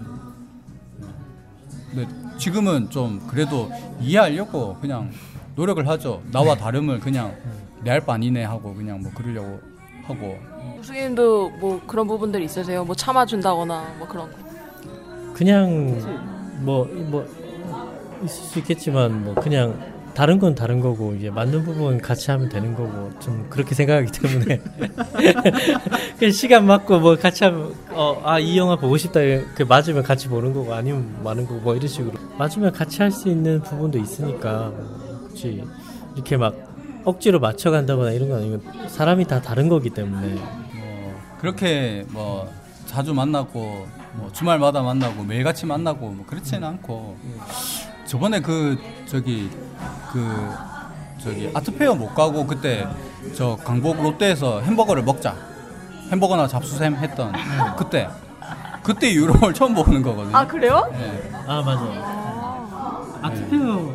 [1.90, 2.08] 근데
[2.38, 5.10] 지금은 좀 그래도 이해하려고 그냥
[5.54, 6.22] 노력을 하죠.
[6.32, 7.36] 나와 다름을 그냥
[7.84, 9.60] 내 할 바 아니네 하고 그냥 뭐 그러려고
[10.04, 10.38] 하고.
[10.76, 12.84] 교수님도 뭐 그런 부분들 있으세요?
[12.84, 14.36] 뭐 참아준다거나 뭐 그런 거.
[15.34, 15.98] 그냥
[16.62, 17.26] 뭐뭐
[18.24, 19.78] 있을 수 있겠지만 뭐 그냥
[20.12, 24.60] 다른 건 다른 거고 이제 맞는 부분 같이 하면 되는 거고 좀 그렇게 생각하기 때문에
[26.18, 29.20] 그냥 시간 맞고 뭐 같이 하면 어 아 이 영화 보고 싶다
[29.54, 33.28] 그 맞으면 같이 보는 거고 아니면 많은 거고 뭐 이런 식으로 맞으면 같이 할 수
[33.28, 35.62] 있는 부분도 있으니까 뭐 굳이
[36.16, 36.54] 이렇게 막
[37.04, 40.34] 억지로 맞춰간다거나 이런 건 아니고 사람이 다 다른 거기 때문에.
[40.34, 42.52] 뭐 그렇게 뭐
[42.86, 47.16] 자주 만나고 뭐 주말마다 만나고 매일같이 만나고 뭐 그렇지는 않고.
[48.04, 49.48] 저번에 그 저기
[50.12, 50.50] 그
[51.22, 52.86] 저기 아트페어 못 가고 그때
[53.36, 55.36] 저 강북 롯데에서 햄버거를 먹자.
[56.10, 57.32] 햄버거나 잡수셈 했던
[57.76, 58.08] 그때.
[58.82, 60.36] 그때 이후로 처음 보는 거거든요.
[60.36, 60.88] 아 그래요?
[60.92, 61.30] 네.
[61.46, 63.94] 아 맞아 아트페어.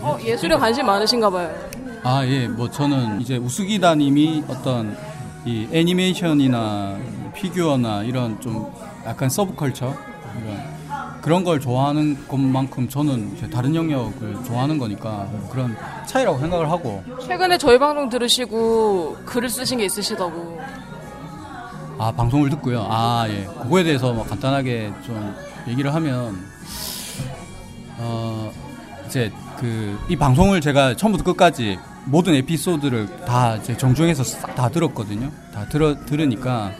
[0.00, 1.54] 어, 예술에 관심 많으신가 봐요.
[2.02, 2.48] 아, 예.
[2.48, 4.96] 뭐 저는 이제 우스기다님이 어떤
[5.44, 6.98] 이 애니메이션이나
[7.34, 8.72] 피규어나 이런 좀
[9.04, 9.94] 약간 서브컬처
[10.42, 10.76] 이런
[11.20, 17.58] 그런 걸 좋아하는 것만큼 저는 이제 다른 영역을 좋아하는 거니까 그런 차이라고 생각을 하고 최근에
[17.58, 20.60] 저희 방송 들으시고 글을 쓰신 게 있으시다고.
[21.98, 22.86] 아 방송을 듣고요.
[22.88, 23.44] 아 예.
[23.62, 25.34] 그거에 대해서 뭐 간단하게 좀
[25.66, 26.36] 얘기를 하면
[27.98, 28.52] 어
[29.06, 35.30] 이제 그 이 방송을 제가 처음부터 끝까지 모든 에피소드를 다 이제 정주행해서 싹 다 들었거든요.
[35.52, 36.72] 다 들어 들으니까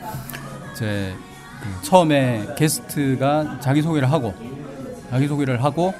[0.73, 1.15] 이제
[1.61, 4.35] 그 처음에 게스트가 자기 소개를 하고
[5.11, 5.93] 자기 소개를 하고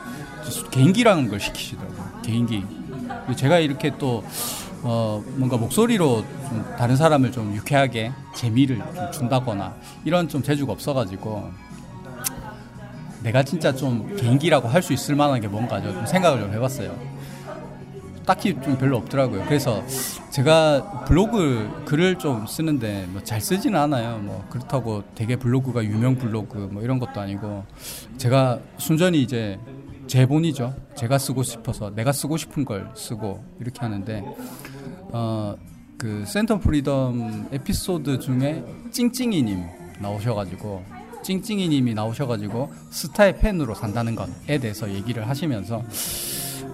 [0.71, 2.21] 개인기라는 걸 시키시더라고요.
[2.23, 2.65] 개인기.
[3.37, 4.25] 제가 이렇게 또
[4.83, 11.51] 어, 뭔가 목소리로 좀 다른 사람을 좀 유쾌하게 재미를 좀 준다거나 이런 좀 재주가 없어가지고
[13.27, 16.97] 내가 진짜 좀 개인기라고 할 수 있을 만한 게 뭔가 좀 생각을 좀 해봤어요.
[18.25, 19.45] 딱히 좀 별로 없더라고요.
[19.47, 19.83] 그래서
[20.31, 24.19] 제가 블로그 글을 좀 쓰는데 뭐 잘 쓰지는 않아요.
[24.19, 27.65] 뭐 그렇다고 되게 블로그가 유명 블로그 뭐 이런 것도 아니고
[28.17, 29.59] 제가 순전히 이제
[30.07, 30.75] 제 본위죠.
[30.95, 34.25] 제가 쓰고 싶어서 내가 쓰고 싶은 걸 쓰고 이렇게 하는데
[35.13, 35.57] 어
[35.99, 38.63] 그 센텀 프리덤 에피소드 중에
[38.93, 39.65] 찡찡이님
[39.99, 40.85] 나오셔가지고
[41.27, 45.83] 찡찡이님이 나오셔가지고 스타의 팬으로 산다는 것에 대해서 얘기를 하시면서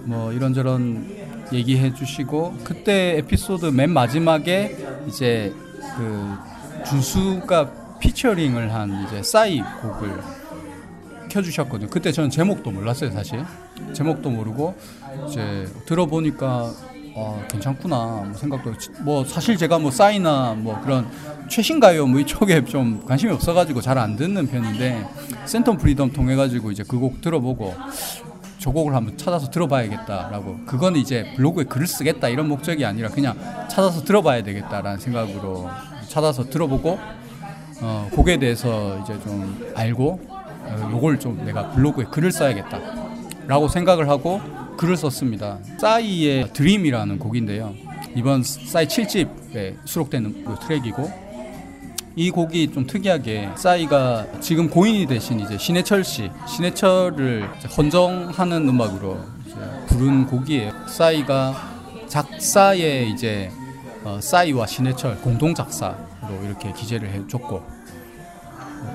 [0.03, 1.07] 뭐 이런저런
[1.51, 5.51] 얘기해 주시고 그때 에피소드 맨 마지막에 이제
[5.97, 6.35] 그
[6.85, 10.21] 준수가 피처링을 한 이제 싸이 곡을
[11.29, 11.89] 켜주셨거든요.
[11.89, 13.43] 그때 저는 제목도 몰랐어요, 사실.
[13.93, 14.75] 제목도 모르고
[15.27, 16.71] 이제 들어보니까
[17.15, 17.95] 아, 괜찮구나.
[18.25, 21.07] 뭐 생각도 뭐 사실 제가 뭐 싸이나 뭐 그런
[21.49, 22.07] 최신 가요?
[22.07, 25.05] 뭐 이쪽에 좀 관심이 없어가지고 잘 안 듣는 편인데
[25.45, 27.75] 센텀 프리덤 통해 가지고 이제 그 곡 들어보고
[28.57, 30.59] 저 곡을 한번 찾아서 들어봐야겠다라고.
[30.65, 33.37] 그거는 이제 블로그에 글을 쓰겠다 이런 목적이 아니라 그냥
[33.69, 35.69] 찾아서 들어봐야 되겠다라는 생각으로
[36.07, 36.97] 찾아서 들어보고
[37.81, 44.39] 어, 곡에 대해서 이제 좀 알고 어, 요걸 좀 내가 블로그에 글을 써야겠다라고 생각을 하고
[44.77, 45.59] 글을 썼습니다.
[45.79, 47.73] 싸이의 Dream이라는 곡인데요.
[48.15, 51.23] 이번 싸이 7집에 수록되는 그 트랙이고
[52.15, 59.17] 이 곡이 좀 특이하게 싸이가 지금 고인이 되신 이제 신해철 씨, 신해철을 헌정하는 음악으로
[59.87, 60.71] 부른 곡이에요.
[60.87, 61.73] 싸이가
[62.07, 63.51] 작사에 이제
[64.03, 67.63] 어, 싸이와 신해철 공동 작사로 이렇게 기재를 해줬고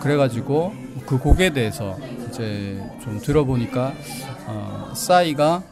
[0.01, 0.75] 그래가지고
[1.07, 1.97] 그 곡에 대해서
[2.29, 3.95] 이제 좀 들어보니까
[4.49, 5.63] 어, 싸이가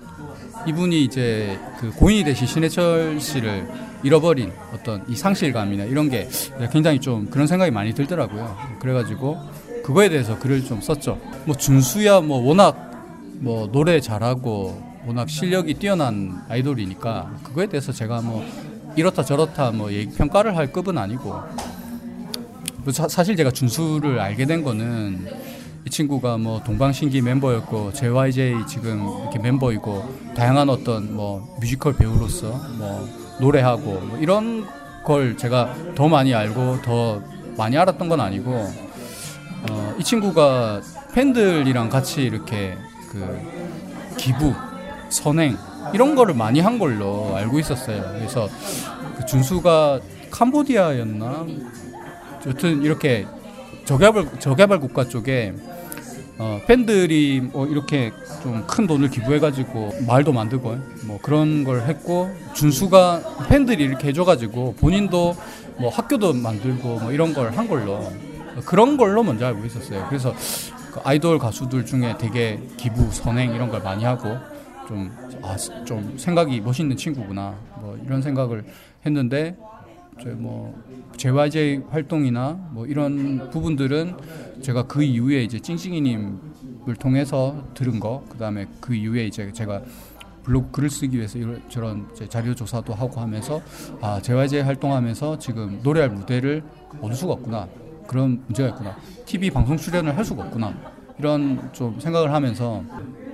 [0.66, 3.66] 이분이 이제 그 고인이 되신 신해철 씨를
[4.02, 6.28] 잃어버린 어떤 이 상실감이나 이런 게
[6.70, 8.56] 굉장히 좀 그런 생각이 많이 들더라고요.
[8.80, 9.38] 그래가지고
[9.82, 11.18] 그거에 대해서 글을 좀 썼죠.
[11.46, 12.90] 뭐 준수야 뭐 워낙
[13.38, 18.44] 뭐 노래 잘하고 워낙 실력이 뛰어난 아이돌이니까 그거에 대해서 제가 뭐
[18.96, 21.28] 이렇다 저렇다 뭐 평가를 할 급은 아니고
[22.78, 25.26] 뭐 사실 제가 준수를 알게 된 거는
[25.86, 33.08] 이 친구가 뭐 동방신기 멤버였고 JYJ 지금 이렇게 멤버이고 다양한 어떤 뭐 뮤지컬 배우로서 뭐
[33.40, 34.66] 노래하고 뭐 이런
[35.04, 37.22] 걸 제가 더 많이 알고 더
[37.56, 38.68] 많이 알았던 건 아니고
[39.70, 40.82] 어, 이 친구가
[41.14, 42.76] 팬들이랑 같이 이렇게
[43.08, 43.40] 그
[44.16, 44.52] 기부
[45.08, 45.56] 선행
[45.94, 48.02] 이런 거를 많이 한 걸로 알고 있었어요.
[48.14, 48.48] 그래서
[49.16, 50.00] 그 준수가
[50.32, 51.46] 캄보디아였나
[52.48, 53.24] 여튼 이렇게
[53.84, 55.54] 저개발 저개발 국가 쪽에
[56.38, 63.46] 어, 팬들이 뭐 이렇게 좀 큰 돈을 기부해가지고 마을도 만들고 뭐 그런 걸 했고 준수가
[63.48, 65.34] 팬들이 이렇게 해줘가지고 본인도
[65.78, 68.12] 뭐 학교도 만들고 뭐 이런 걸 한 걸로.
[68.64, 70.06] 그런 걸로 먼저 알고 있었어요.
[70.08, 70.34] 그래서
[70.92, 74.38] 그 아이돌 가수들 중에 되게 기부 선행 이런 걸 많이 하고
[74.88, 77.54] 좀, 아, 좀 생각이 멋있는 친구구나.
[77.80, 78.64] 뭐 이런 생각을
[79.04, 79.56] 했는데
[80.22, 80.74] 저뭐
[81.16, 84.16] JYJ 활동이나 뭐 이런 부분들은
[84.62, 89.82] 제가 그 이후에 이제 찡찡이님을 통해서 들은 거, 그 다음에 그 이후에 이제 제가
[90.42, 93.60] 블로그 글을 쓰기 위해서 이런 저런 자료 조사도 하고 하면서
[94.00, 96.62] 아 JYJ 활동하면서 지금 노래할 무대를
[97.00, 97.68] 얻을 수가 없구나
[98.06, 100.72] 그런 문제가 있구나 TV 방송 출연을 할 수가 없구나
[101.18, 102.82] 이런 좀 생각을 하면서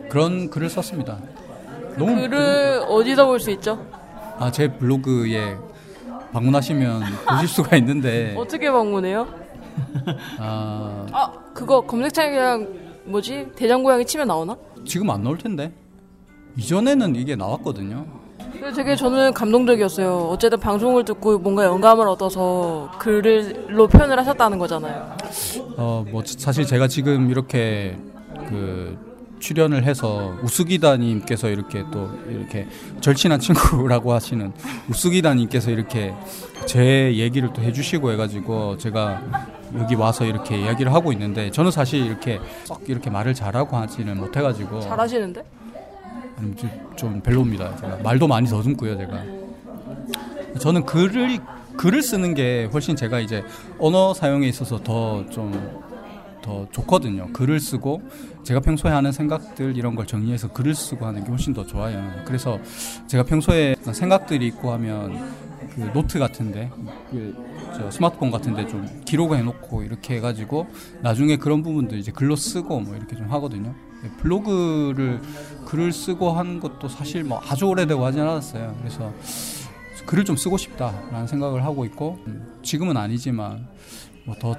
[0.09, 1.19] 그런 글을 썼습니다.
[1.99, 3.85] 너무 글을 어디서 볼 수 있죠?
[4.39, 5.57] 아 제 블로그에
[6.33, 9.29] 방문하시면 보실 수가 있는데 어떻게 방문해요?
[10.39, 12.69] 아, 아 그거 검색창에 그냥
[13.05, 14.57] 뭐지 대장고양이 치면 나오나?
[14.85, 15.73] 지금 안 나올 텐데
[16.57, 18.07] 이전에는 이게 나왔거든요.
[18.77, 20.29] 되게 저는 감동적이었어요.
[20.31, 25.17] 어쨌든 방송을 듣고 뭔가 영감을 얻어서 글로 표현을 하셨다는 거잖아요.
[25.77, 27.97] 어, 뭐 사실 제가 지금 이렇게
[28.49, 28.97] 그
[29.43, 32.67] 출연을 해서 우수기다님께서 이렇게 또 이렇게
[33.01, 34.53] 절친한 친구라고 하시는
[34.89, 36.15] 우수기다님께서 이렇게
[36.65, 39.21] 제 얘기를 또 해주시고 해가지고 제가
[39.79, 44.81] 여기 와서 이렇게 이야기를 하고 있는데 저는 사실 이렇게 썩 이렇게 말을 잘하고 하지는 못해가지고
[44.81, 45.45] 잘하시는데?
[46.39, 46.55] 아니,
[46.97, 47.77] 좀 별로입니다.
[47.77, 49.25] 제가 말도 많이 더듬고요, 제가.
[50.61, 51.41] 저는 글을
[51.77, 53.43] 글을 쓰는 게 훨씬 제가 이제
[53.79, 55.83] 언어 사용에 있어서 더좀
[56.43, 57.29] 더 좋거든요.
[57.33, 58.03] 글을 쓰고
[58.43, 62.03] 제가 평소에 하는 생각들 이런 걸 정리해서 글을 쓰고 하는 게 훨씬 더 좋아요.
[62.25, 62.59] 그래서
[63.07, 65.33] 제가 평소에 생각들이 있고 하면
[65.75, 66.71] 그 노트 같은데
[67.11, 67.35] 그
[67.91, 70.67] 스마트폰 같은데 좀 기록을 해놓고 이렇게 해가지고
[71.01, 73.75] 나중에 그런 부분도 이제 글로 쓰고 뭐 이렇게 좀 하거든요.
[74.03, 75.21] 네, 블로그를
[75.65, 78.77] 글을 쓰고 하는 것도 사실 뭐 아주 오래되고 하진 않았어요.
[78.81, 79.13] 그래서
[80.05, 82.19] 글을 좀 쓰고 싶다라는 생각을 하고 있고
[82.63, 83.69] 지금은 아니지만
[84.27, 84.57] 뭐더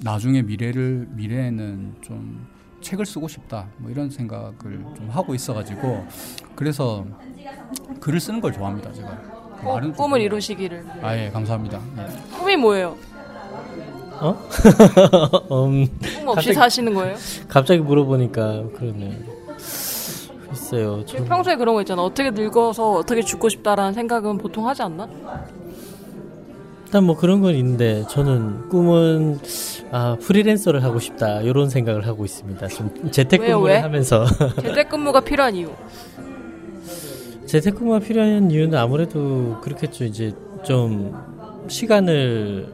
[0.00, 2.46] 나중에 미래를 미래에는 좀
[2.80, 4.54] 책을 쓰고 싶다 뭐 이런 생각을
[4.96, 6.06] 좀 하고 있어가지고
[6.54, 7.04] 그래서
[8.00, 12.06] 글을 쓰는 걸 좋아합니다 제가 어, 꿈을 이루시기를 아예 감사합니다 네.
[12.38, 12.96] 꿈이 뭐예요?
[14.20, 14.48] 어?
[15.66, 17.16] 음, 꿈 없이 갑자기, 사시는 거예요?
[17.48, 19.18] 갑자기 물어보니까 그러네요
[20.48, 21.24] 글쎄요 저...
[21.24, 25.08] 평소에 그런 거 있잖아 어떻게 늙어서 어떻게 죽고 싶다라는 생각은 보통 하지 않나?
[26.84, 29.40] 일단 뭐 그런 건 있는데 저는 꿈은
[29.90, 32.66] 아 프리랜서를 하고 싶다 이런 생각을 하고 있습니다.
[32.68, 34.24] 좀 재택근무를 왜요, 하면서
[34.60, 35.70] 재택근무가 필요한 이유.
[37.46, 40.04] 재택근무가 필요한 이유는 아무래도 그렇겠죠.
[40.04, 41.14] 이제 좀
[41.68, 42.66] 시간을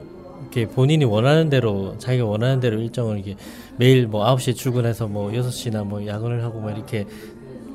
[0.43, 3.37] 이렇게 본인이 원하는 대로 자기가 원하는 대로 일정을 이게
[3.77, 7.07] 매일 뭐 9시에 출근해서 뭐 6시나 뭐 야근을 하고 막 이렇게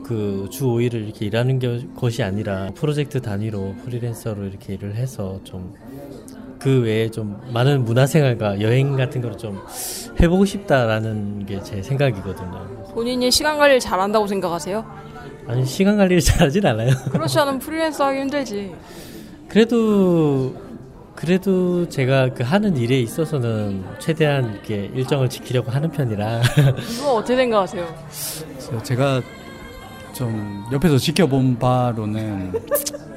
[0.03, 1.59] 그주 5일을 이렇게 일하는
[1.95, 5.73] 것이 아니라 프로젝트 단위로 프리랜서로 이렇게 일을 해서 좀
[6.59, 9.59] 그 외에 좀 많은 문화생활과 여행 같은 걸 좀
[10.21, 12.91] 해보고 싶다라는 게 제 생각이거든요.
[12.93, 14.83] 본인이 시간 관리를 잘한다고 생각하세요?
[15.47, 16.91] 아니 시간 관리를 잘하진 않아요.
[17.11, 18.73] 그렇지 않으면 프리랜서 하기 힘들지.
[19.47, 20.53] 그래도
[21.15, 26.41] 그래도 제가 그 하는 일에 있어서는 최대한 이렇게 일정을 지키려고 하는 편이라.
[26.97, 27.85] 이거 어떻게 생각하세요?
[28.83, 29.21] 제가
[30.13, 32.59] 좀 옆에서 지켜본 바로는 네,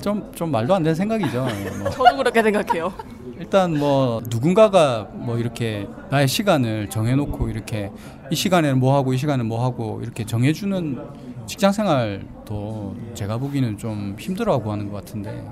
[0.00, 1.46] 좀, 좀 말도 안 되는 생각이죠.
[1.78, 1.90] 뭐.
[1.90, 2.92] 저도 그렇게 생각해요.
[3.38, 7.90] 일단 뭐 누군가가 뭐 이렇게 나의 시간을 정해놓고 이렇게
[8.30, 10.98] 이 시간에는 뭐 하고 이 시간에는 뭐 하고 이렇게 정해주는
[11.46, 15.44] 직장 생활도 제가 보기에는 좀 힘들어하고 하는 것 같은데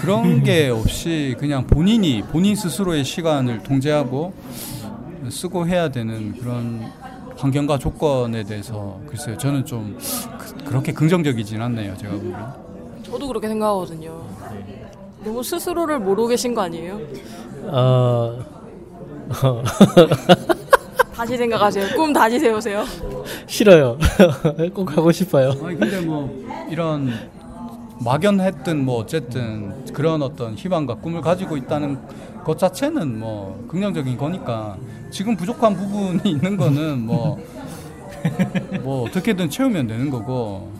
[0.00, 4.32] 그런 게 없이 그냥 본인이 본인 스스로의 시간을 통제하고
[5.30, 6.90] 쓰고 해야 되는 그런
[7.36, 9.96] 환경과 조건에 대해서 글쎄요 저는 좀
[10.64, 12.34] 그, 렇게 긍정적이진 않네요 제가 보기엔
[13.10, 14.22] 저도 그렇게 생각하거든요.
[15.24, 17.00] 너무 스스로를 모르고 계신 거 아니에요?
[17.64, 18.38] 어,
[19.42, 19.62] 어,
[21.14, 21.96] 다시 생각하세요.
[21.96, 22.84] 꿈 다시 세우세요.
[23.46, 23.98] 싫어요.
[24.72, 25.50] 꼭 하고 싶어요.
[25.64, 26.30] 아니 근데 뭐
[26.70, 27.12] 이런
[28.00, 31.98] 막연했든 뭐 어쨌든 그런 어떤 희망과 꿈을 가지고 있다는
[32.44, 34.76] 것 자체는 뭐 긍정적인 거니까
[35.10, 37.38] 지금 부족한 부분이 있는 거는 뭐,
[38.82, 40.70] 뭐 어떻게든 채우면 되는 거고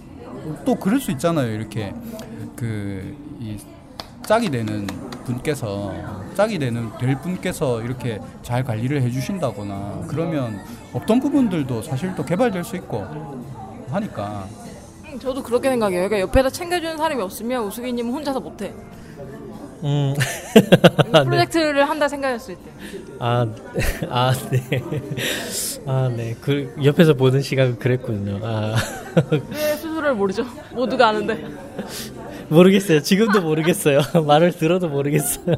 [0.65, 1.93] 또 그럴 수 있잖아요 이렇게
[2.57, 3.57] 그 이
[4.27, 4.87] 짝이 되는
[5.25, 5.95] 분께서
[6.35, 10.61] 짝이 되는 될 분께서 이렇게 잘 관리를 해주신다거나 그러면
[10.93, 13.07] 없던 부분들도 사실 또 개발될 수 있고
[13.91, 14.47] 하니까
[15.07, 16.09] 음, 저도 그렇게 생각해요.
[16.09, 18.75] 그러니까 옆에서 챙겨주는 사람이 없으면 우수기님은 혼자서 못해.
[19.85, 20.15] 음,
[21.25, 22.71] 프로젝트를 한다 생각했을 때.
[23.21, 23.47] 아,
[24.11, 24.83] 아, 네.
[25.87, 26.37] 아, 네.
[26.41, 28.41] 그, 옆에서 보는 시각은 그랬군요.
[28.43, 28.75] 아,
[29.31, 29.41] 왜
[29.77, 30.45] 스스로를 모르죠?
[30.73, 31.45] 모두가 아는데.
[32.49, 33.03] 모르겠어요.
[33.03, 34.01] 지금도 모르겠어요.
[34.27, 35.55] 말을 들어도 모르겠어요.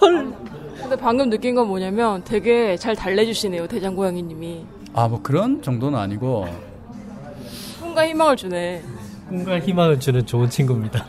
[0.00, 0.32] 헐.
[0.80, 3.66] 근데 방금 느낀 건 뭐냐면 되게 잘 달래주시네요.
[3.66, 4.64] 대장고양이님이.
[4.94, 6.46] 아 뭐 그런 정도는 아니고
[7.80, 8.82] 꿈과 희망을 주네.
[9.28, 11.04] 꿈과 희망을 주는 좋은 친구입니다.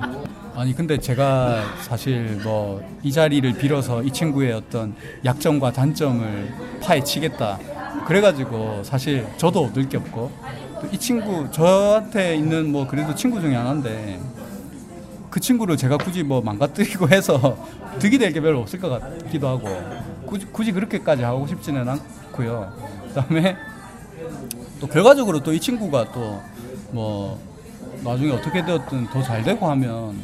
[0.55, 7.57] 아니 근데 제가 사실 뭐 이 자리를 빌어서 이 친구의 어떤 약점과 단점을 파헤치겠다.
[8.05, 10.31] 그래가지고 사실 저도 얻을 게 없고
[10.81, 14.19] 또 이 친구 저한테 있는 뭐 그래도 친구 중에 하나인데
[15.29, 17.57] 그 친구를 제가 굳이 뭐 망가뜨리고 해서
[17.99, 19.67] 득이 될 게 별로 없을 것 같기도 하고
[20.25, 22.71] 굳이, 굳이 그렇게까지 하고 싶지는 않고요.
[23.07, 23.55] 그다음에
[24.79, 26.41] 또 결과적으로 또 이 친구가 또
[26.91, 27.39] 뭐
[28.03, 30.15] 나중에 어떻게 되었든 더 잘 되고 하면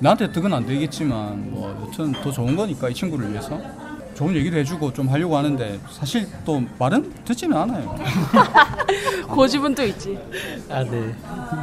[0.00, 3.58] 나한테 득은 안 되겠지만 뭐 여튼 더 좋은 거니까 이 친구를 위해서
[4.14, 7.96] 좋은 얘기도 해주고 좀 하려고 하는데 사실 또 말은 듣지는 않아요.
[9.28, 10.18] 고집은 또 있지.
[10.68, 11.14] 아, 네.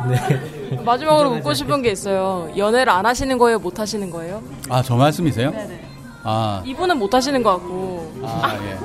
[0.09, 0.77] 네.
[0.83, 2.49] 마지막으로 묻고 싶은 게 있어요.
[2.57, 3.59] 연애를 안 하시는 거예요?
[3.59, 4.41] 못 하시는 거예요?
[4.69, 5.51] 아 저 말씀이세요?
[5.51, 5.81] 네네.
[6.23, 8.21] 아, 이분은 못 하시는 것 같고.
[8.23, 8.77] 아 예.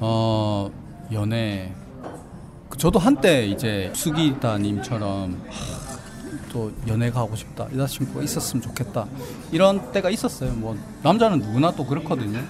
[0.00, 0.70] 어
[1.12, 1.72] 연애
[2.68, 5.81] 그 저도 한때 이제 수기다님처럼 하,
[6.52, 9.06] 또 연애가 하고 싶다 여자친구가 있었으면 좋겠다
[9.50, 12.40] 이런 때가 있었어요 뭐 남자는 누구나 또 그렇거든요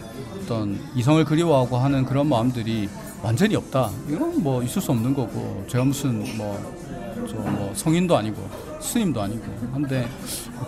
[0.43, 2.89] 어떤 이성을 그리워하고 하는 그런 마음들이
[3.23, 8.49] 완전히 없다 이건 뭐 있을 수 없는 거고 제가 무슨 뭐저뭐 성인도 아니고
[8.81, 10.09] 스님도 아니고 한데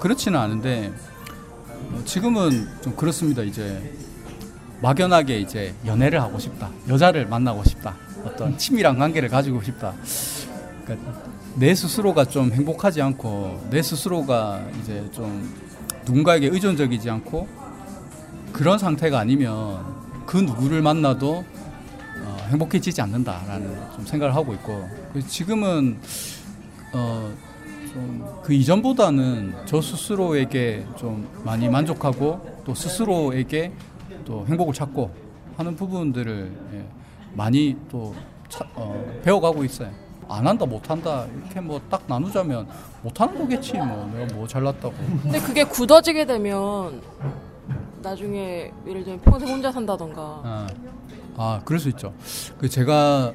[0.00, 0.92] 그렇지는 않은데
[1.92, 3.82] 어, 지금은 좀 그렇습니다 이제
[4.84, 6.70] 막연하게 이제 연애를 하고 싶다.
[6.88, 7.96] 여자를 만나고 싶다.
[8.22, 9.94] 어떤 친밀한 관계를 가지고 싶다.
[10.84, 15.54] 그러니까 내 스스로가 좀 행복하지 않고 내 스스로가 이제 좀
[16.04, 17.46] 누군가에게 의존적이지 않고
[18.52, 19.84] 그런 상태가 아니면
[20.26, 21.44] 그 누구를 만나도
[22.24, 24.88] 어, 행복해지지 않는다라는 좀 생각을 하고 있고
[25.28, 25.98] 지금은
[26.92, 27.32] 어,
[27.92, 33.72] 좀 그 이전보다는 저 스스로에게 좀 많이 만족하고 또 스스로에게
[34.26, 35.10] 또 행복을 찾고
[35.56, 36.84] 하는 부분들을 예,
[37.32, 38.14] 많이 또
[38.50, 39.90] 차- 어, 배워가고 있어요.
[40.28, 42.66] 안 한다 못 한다 이렇게 뭐 딱 나누자면
[43.02, 44.94] 못 하는 거겠지 뭐 내가 뭐 잘났다고.
[45.22, 47.02] 근데 그게 굳어지게 되면
[48.02, 50.20] 나중에 예를 들면 평생 혼자 산다던가.
[50.44, 50.66] 아,
[51.36, 52.12] 아 그럴 수 있죠.
[52.58, 53.32] 그 제가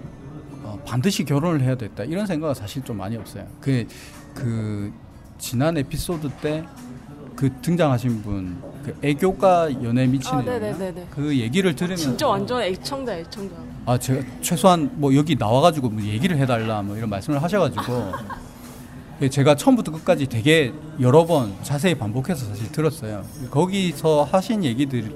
[0.63, 3.45] 어, 반드시 결혼을 해야 됐다 이런 생각은 사실 좀 많이 없어요.
[3.61, 3.87] 그,
[4.33, 4.91] 그
[5.37, 6.65] 지난 에피소드 때
[7.39, 11.07] 그 등장하신 분, 그 애교가 연애 아, 미치는 네네네네.
[11.11, 13.55] 그 얘기를 들으면 진짜 완전 애청자, 애청자.
[13.85, 18.13] 아 제가 최소한 뭐 여기 나와가지고 뭐 얘기를 해달라 뭐 이런 말씀을 하셔가지고
[19.21, 23.23] 예, 제가 처음부터 끝까지 되게 여러 번 자세히 반복해서 사실 들었어요.
[23.51, 25.13] 거기서 하신 얘기들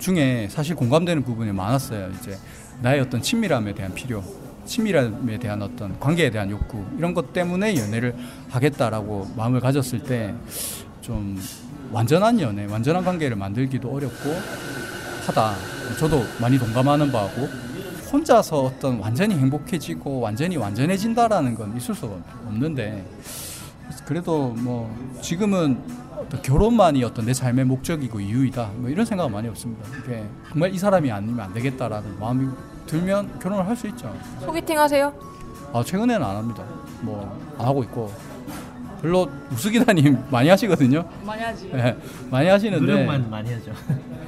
[0.00, 2.10] 중에 사실 공감되는 부분이 많았어요.
[2.20, 2.36] 이제
[2.82, 4.22] 나의 어떤 친밀함에 대한 필요,
[4.64, 8.16] 친밀함에 대한 어떤 관계에 대한 욕구 이런 것 때문에 연애를
[8.50, 11.40] 하겠다라고 마음을 가졌을 때좀
[11.92, 14.30] 완전한 연애, 완전한 관계를 만들기도 어렵고
[15.26, 15.54] 하다.
[15.98, 17.48] 저도 많이 동감하는 바고
[18.12, 22.14] 혼자서 어떤 완전히 행복해지고 완전히 완전해진다라는 건 있을 수가
[22.46, 23.04] 없는데
[24.04, 25.78] 그래도 뭐 지금은
[26.16, 29.84] 어떤 결혼만이 어떤 내 삶의 목적이고 이유이다 뭐 이런 생각 은 많이 없습니다.
[30.04, 32.48] 이게 정말 이 사람이 아니면 안 되겠다라는 마음이
[32.86, 34.14] 들면 결혼을 할 수 있죠.
[34.40, 35.12] 소개팅 하세요?
[35.72, 36.62] 아 최근에는 안 합니다.
[37.02, 38.12] 뭐 안 하고 있고
[39.00, 41.08] 별로 우스기다님 많이 하시거든요.
[41.24, 41.68] 많이 하지.
[41.72, 41.96] 네,
[42.30, 43.72] 많이 하시는데 노력만 많이 하죠.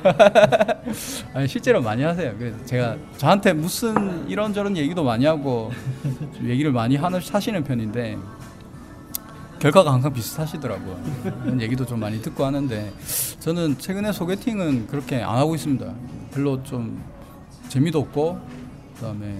[1.34, 2.34] 아니 실제로 많이 하세요.
[2.38, 5.72] 그래서 제가 저한테 무슨 이런저런 얘기도 많이 하고
[6.36, 8.18] 좀 얘기를 많이 하는 사시는 편인데
[9.58, 11.00] 결과가 항상 비슷하시더라고요.
[11.42, 12.92] 그런 얘기도 좀 많이 듣고 하는데
[13.40, 15.92] 저는 최근에 소개팅은 그렇게 안 하고 있습니다.
[16.32, 17.02] 별로 좀
[17.68, 18.38] 재미도 없고
[18.94, 19.36] 그다음에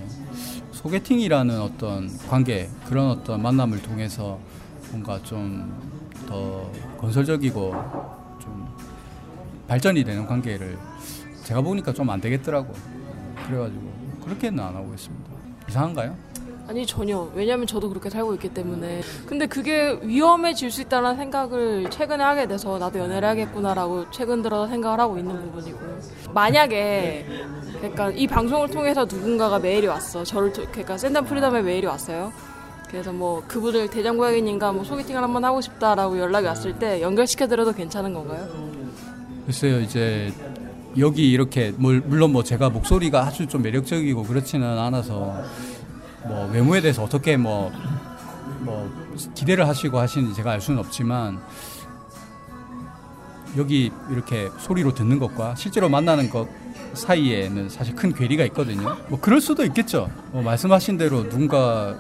[0.73, 4.39] 소개팅이라는 어떤 관계 그런 어떤 만남을 통해서
[4.91, 5.89] 뭔가 좀
[6.27, 6.71] 더
[7.01, 7.71] 건설적이고
[8.39, 8.69] 좀
[9.67, 10.77] 발전이 되는 관계를
[11.45, 12.75] 제가 보니까 좀 안 되겠더라고.
[13.47, 13.81] 그래가지고
[14.25, 15.31] 그렇게는 안 하고 있습니다.
[15.71, 16.15] 이상한가요?
[16.69, 17.31] 아니 전혀.
[17.35, 19.01] 왜냐면 저도 그렇게 살고 있기 때문에.
[19.25, 25.01] 근데 그게 위험해질 수 있다는 생각을 최근에 하게 돼서 나도 연애를 하겠구나라고 최근 들어 생각을
[25.01, 25.79] 하고 있는 부분이고.
[26.35, 27.25] 만약에
[27.79, 30.23] 그러니까 이 방송을 통해서 누군가가 메일이 왔어.
[30.25, 32.31] 저를 통- 그러니까 샌덤 프리덤에 메일이 왔어요.
[32.91, 38.15] 그래서 뭐 그분을 대장 고양이님과 뭐 소개팅을 한번 하고 싶다라고 연락이 왔을 때 연결시켜드려도 괜찮은
[38.15, 38.49] 건가요?
[39.45, 40.33] 글쎄요, 이제
[40.99, 45.43] 여기 이렇게 물- 물론 뭐 제가 목소리가 아주 좀 매력적이고 그렇지는 않아서
[46.27, 47.71] 뭐 외모에 대해서 어떻게 뭐,
[48.61, 48.91] 뭐
[49.35, 51.39] 기대를 하시고 하시는지 제가 알 수는 없지만
[53.57, 56.49] 여기 이렇게 소리로 듣는 것과 실제로 만나는 것
[56.95, 58.97] 사이에는 사실 큰 괴리가 있거든요.
[59.09, 60.11] 뭐 그럴 수도 있겠죠.
[60.33, 61.99] 뭐 말씀하신 대로 누군가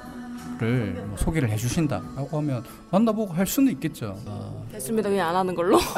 [0.60, 4.16] 를 뭐 소개를 해주신다라고 하면 만나보고 할 수는 있겠죠.
[4.26, 5.08] 어, 됐습니다.
[5.08, 5.78] 그냥 안 하는 걸로.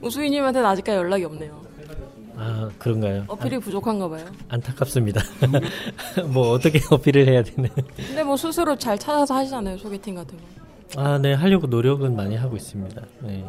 [0.00, 1.60] 우수희님한테는 아직까지 연락이 없네요.
[2.36, 3.24] 아 그런가요?
[3.28, 4.24] 어필이 부족한가 봐요.
[4.48, 5.20] 안타깝습니다.
[6.32, 7.68] 뭐 어떻게 어필을 해야 되는?
[7.96, 11.00] 근데 뭐 스스로 잘 찾아서 하시잖아요 소개팅 같은 거.
[11.00, 13.00] 아, 네 하려고 노력은 많이 하고 있습니다.
[13.20, 13.44] 네.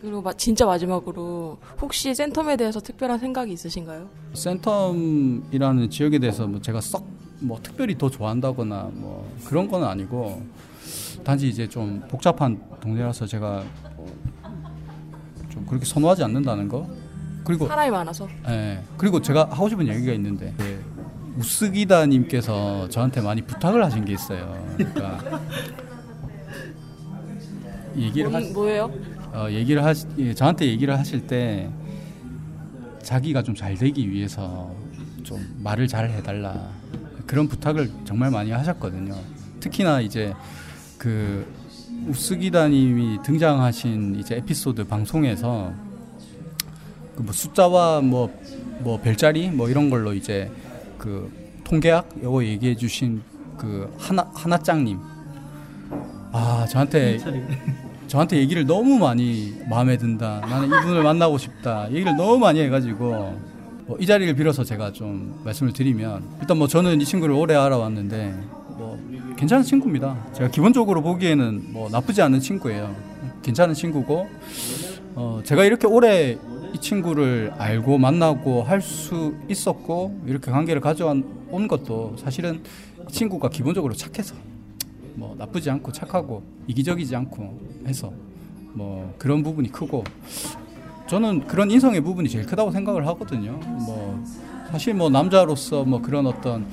[0.00, 4.08] 그리고 마- 진짜 마지막으로 혹시 센텀에 대해서 특별한 생각이 있으신가요?
[4.32, 7.06] 센텀이라는 지역에 대해서 뭐 제가 썩
[7.40, 10.42] 뭐 특별히 더 좋아한다거나 뭐 그런 건 아니고
[11.24, 13.62] 단지 이제 좀 복잡한 동네라서 제가
[15.48, 16.88] 좀 그렇게 선호하지 않는다는 거
[17.44, 18.28] 그리고 사람이 많아서.
[18.48, 20.84] 예 그리고 제가 하고 싶은 얘기가 있는데 그
[21.38, 24.62] 우스기다님께서 저한테 많이 부탁을 하신 게 있어요.
[24.76, 25.40] 그러니까
[27.96, 28.92] 얘기를 하, 뭔- 뭐예요?
[29.32, 31.70] 어, 얘기를 하시, 예, 저한테 얘기를 하실 때
[33.02, 34.70] 자기가 좀 잘 되기 위해서
[35.22, 36.68] 좀 말을 잘 해달라
[37.30, 39.14] 그런 부탁을 정말 많이 하셨거든요.
[39.60, 40.34] 특히나 이제
[40.98, 41.46] 그
[42.08, 45.72] 우스기다님이 등장하신 이제 에피소드 방송에서
[47.14, 48.30] 그 뭐 숫자와 뭐
[48.80, 50.50] 뭐 별자리 뭐 이런 걸로 이제
[50.98, 51.30] 그
[51.64, 53.22] 통계학 요거 얘기해 주신
[53.58, 54.98] 그 하나 하나짱님
[56.32, 57.18] 아 저한테
[58.08, 60.40] 저한테 얘기를 너무 많이 마음에 든다.
[60.40, 61.92] 나는 이분을 만나고 싶다.
[61.92, 63.38] 얘기를 너무 많이 해가지고
[63.90, 68.34] 뭐 이 자리를 빌어서 제가 좀 말씀을 드리면 일단 뭐 저는 이 친구를 오래 알아왔는데
[68.78, 68.96] 뭐
[69.36, 70.16] 괜찮은 친구입니다.
[70.32, 72.94] 제가 기본적으로 보기에는 뭐 나쁘지 않은 친구예요.
[73.42, 74.28] 괜찮은 친구고
[75.16, 76.38] 어 제가 이렇게 오래
[76.72, 82.62] 이 친구를 알고 만나고 할 수 있었고 이렇게 관계를 가져온 것도 사실은
[83.08, 84.36] 이 친구가 기본적으로 착해서
[85.14, 88.12] 뭐 나쁘지 않고 착하고 이기적이지 않고 해서
[88.72, 90.04] 뭐 그런 부분이 크고
[91.10, 93.52] 저는 그런 인성의 부분이 제일 크다고 생각을 하거든요.
[93.84, 94.22] 뭐
[94.70, 96.64] 사실 뭐 남자로서 뭐 그런 어떤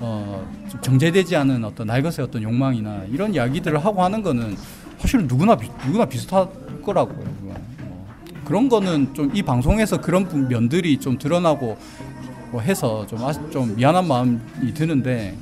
[0.00, 4.56] 어좀 정제되지 않은 어떤 날것의 어떤 욕망이나 이런 이야기들을 하고 하는 거는
[4.96, 6.48] 사실 누구나 비, 누구나 비슷할
[6.82, 7.26] 거라고요.
[7.42, 7.54] 뭐
[8.46, 11.76] 그런 거는 좀 이 방송에서 그런 부- 면들이 좀 드러나고
[12.50, 15.36] 뭐 해서 좀, 아, 좀 미안한 마음이 드는데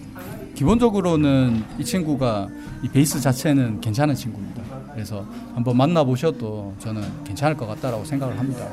[0.56, 2.48] 기본적으로는 이 친구가
[2.82, 4.62] 이 베이스 자체는 괜찮은 친구입니다.
[4.94, 5.24] 그래서
[5.54, 8.66] 한번 만나보셔도 저는 괜찮을 것 같다라고 생각을 합니다.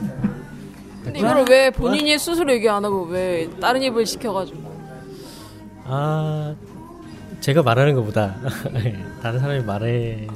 [1.03, 4.59] 근데 이거를 왜 본인이 스스로 얘기 안 하고 왜 다른 입을 시켜가지고
[5.85, 6.55] 아
[7.39, 8.35] 제가 말하는 것보다
[9.21, 10.27] 다른 사람이 말해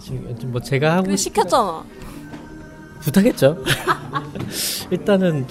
[0.45, 1.83] 뭐 제가 하고 근데 시켰잖아.
[3.01, 3.57] 부탁했죠.
[4.91, 5.45] 일단은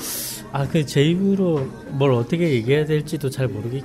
[0.52, 3.84] 아 그 제 입으로 뭘 어떻게 얘기해야 될지도 잘 모르겠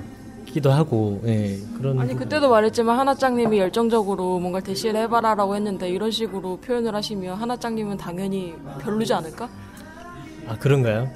[0.56, 2.16] 기도 하고 예, 그런 아니.
[2.16, 9.12] 그때도 말했지만 하나짱님이 열정적으로 뭔가 대시를 해봐라라고 했는데 이런 식으로 표현을 하시면 하나짱님은 당연히 별로지
[9.12, 9.50] 않을까?
[10.48, 11.10] 아 그런가요?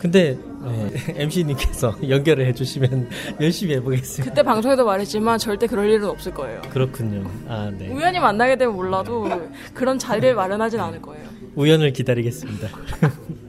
[0.00, 0.36] 근데
[1.14, 3.10] MC님께서 연결을 해주시면
[3.40, 4.28] 열심히 해보겠습니다.
[4.28, 6.60] 그때 방송에도 말했지만 절대 그럴 일은 없을 거예요.
[6.70, 7.30] 그렇군요.
[7.46, 7.90] 아 네.
[7.90, 9.28] 우연히 만나게 되면 몰라도
[9.72, 11.28] 그런 자리를 마련하진 않을 거예요.
[11.54, 12.68] 우연을 기다리겠습니다.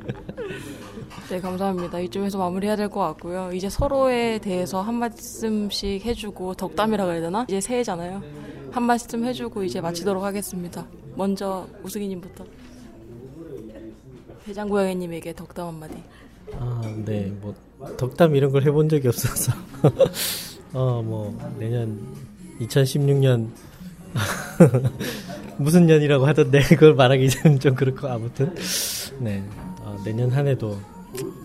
[1.31, 1.97] 네, 감사합니다.
[2.01, 3.51] 이쯤에서 마무리해야 될 것 같고요.
[3.53, 7.45] 이제 서로에 대해서 한 말씀씩 해주고 덕담이라 그래야 되나?
[7.47, 8.21] 이제 새해잖아요.
[8.71, 10.85] 한 말씀 해주고 이제 마치도록 하겠습니다.
[11.15, 12.43] 먼저 우승희님부터
[14.45, 15.93] 대장고양이님에게 덕담 한마디.
[16.59, 17.55] 아, 네, 뭐
[17.97, 19.53] 덕담 이런 걸 해본 적이 없어서
[20.73, 21.97] 어, 뭐 내년
[22.59, 23.47] 2016년
[25.57, 28.53] 무슨 년이라고 하던데 그걸 말하기는 좀 그렇고 아무튼
[29.19, 29.41] 네
[29.79, 30.77] 어, 내년 한 해도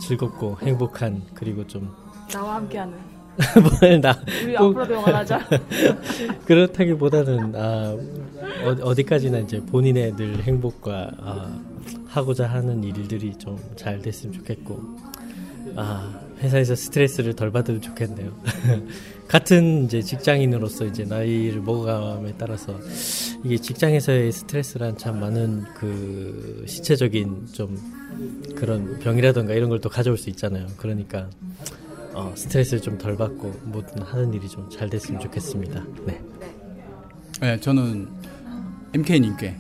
[0.01, 1.93] 즐겁고 행복한 그리고 좀
[2.31, 2.95] 나와 함께하는
[3.81, 5.41] 뭘 나 우리 앞으로도 영원하자.
[6.47, 7.97] 그렇다기보다는 아,
[8.83, 11.61] 어, 디까지나 이제 본인의 늘 행복과 아,
[12.09, 14.81] 하고자 하는 일들이 좀 잘 됐으면 좋겠고
[15.77, 18.31] 아, 회사에서 스트레스를 덜 받으면 좋겠네요.
[19.29, 22.79] 같은 이제 직장인으로서 이제 나이를 먹어감에 따라서
[23.45, 27.77] 이게 직장에서의 스트레스란 참 많은 그 시체적인 좀
[28.55, 30.67] 그런 병이라던가 이런 걸 또 가져올 수 있잖아요.
[30.77, 31.29] 그러니까
[32.15, 35.85] 어, 스트레스를 좀 덜 받고 뭐든 하는 일이 좀 잘 됐으면 좋겠습니다.
[36.07, 36.21] 네.
[37.41, 38.09] 네, 저는
[38.95, 39.57] MK님께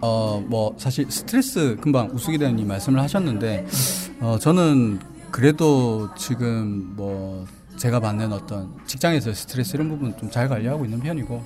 [0.00, 3.66] 어 뭐 사실 스트레스 금방 우수기대님 말씀을 하셨는데
[4.20, 7.46] 어 저는 그래도 지금 뭐
[7.76, 11.42] 제가 받는 어떤 직장에서의 스트레스 이런 부분 좀 잘 관리하고 있는 편이고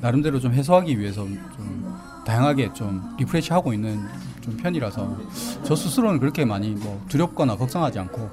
[0.00, 1.94] 나름대로 좀 해소하기 위해서 좀
[2.26, 4.00] 다양하게 좀 refresh 하고 있는
[4.40, 5.18] 좀 편이라서
[5.64, 8.30] 저 스스로는 그렇게 많이 뭐 두렵거나 걱정하지 않고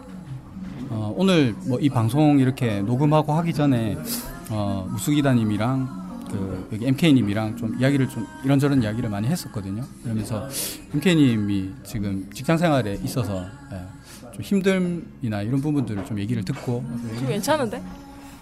[0.90, 3.98] 어, 오늘 뭐 이 방송 이렇게 녹음하고 하기 전에
[4.50, 9.84] 어, 우수기다님이랑 그 여기 MK님이랑 좀 이야기를 좀 이런저런 이야기를 많이 했었거든요.
[10.04, 10.48] 그러면서
[10.94, 13.82] MK님이 지금 직장 생활에 있어서 예,
[14.34, 16.84] 좀 힘듦이나 이런 부분들을 좀 얘기를 듣고
[17.18, 17.82] 좀 괜찮은데?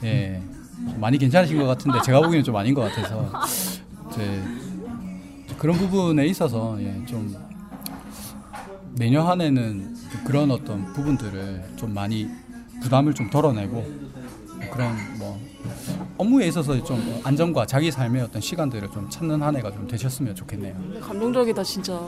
[0.03, 0.41] 예,
[0.89, 3.29] 좀 많이 괜찮으신 것 같은데 제가 보기에는 좀 아닌 것 같아서
[4.11, 4.41] 이제
[5.57, 7.35] 그런 부분에 있어서 예, 좀
[8.93, 12.29] 내년 한 해는 그런 어떤 부분들을 좀 많이
[12.81, 14.09] 부담을 좀 덜어내고
[14.71, 15.39] 그런 뭐
[16.17, 20.75] 업무에 있어서 좀 안정과 자기 삶의 어떤 시간들을 좀 찾는 한 해가 좀 되셨으면 좋겠네요.
[21.01, 21.99] 감동적이다 진짜.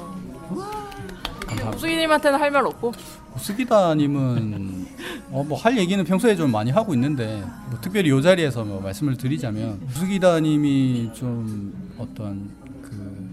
[1.51, 1.69] 감사합니다.
[1.77, 2.91] 우수기님한테는 할 말 없고
[3.35, 4.87] 우스기다님은
[5.31, 9.17] 어, 뭐 할 얘기는 평소에 좀 많이 하고 있는데 뭐 특별히 이 자리에서 뭐 말씀을
[9.17, 12.49] 드리자면 우스기다님이 좀 어떤
[12.81, 13.29] 그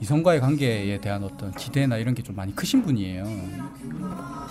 [0.00, 3.24] 이성과의 관계에 대한 어떤 기대나 이런 게 좀 많이 크신 분이에요.
[3.24, 4.48] 어,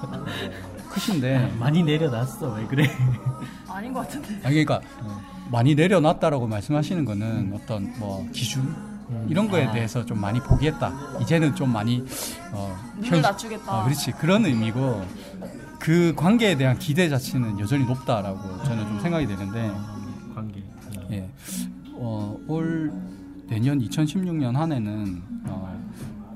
[0.90, 2.90] 크신데 많이 내려놨어 왜 그래?
[3.68, 4.28] 아닌 것 같은데.
[4.44, 4.80] 아니 그러니까
[5.50, 8.74] 많이 내려놨다라고 말씀하시는 거는 어떤 뭐 기준
[9.28, 10.92] 이런 거에 대해서 좀 많이 포기했다.
[11.22, 12.04] 이제는 좀 많이
[12.52, 13.80] 어, 눈을 현- 낮추겠다.
[13.80, 15.04] 어, 그렇지 그런 의미고
[15.78, 19.70] 그 관계에 대한 기대 자체는 여전히 높다라고 저는 좀 생각이 되는데
[20.34, 20.62] 관계.
[21.12, 21.28] 예.
[21.92, 22.92] 어, 올
[23.48, 25.76] 내년 2016년 한 해는 어,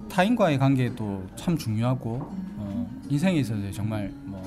[0.09, 2.18] 타인과의 관계도 참 중요하고
[2.57, 4.41] 어, 인생에 있어서 정말 뭐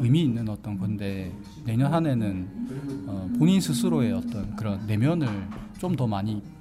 [0.00, 1.32] 의미 있는 어떤 건데
[1.64, 2.48] 내년 한 해는
[3.08, 5.26] 어, 본인 스스로의 어떤 그런 내면을
[5.78, 6.55] 좀 더 많이 좀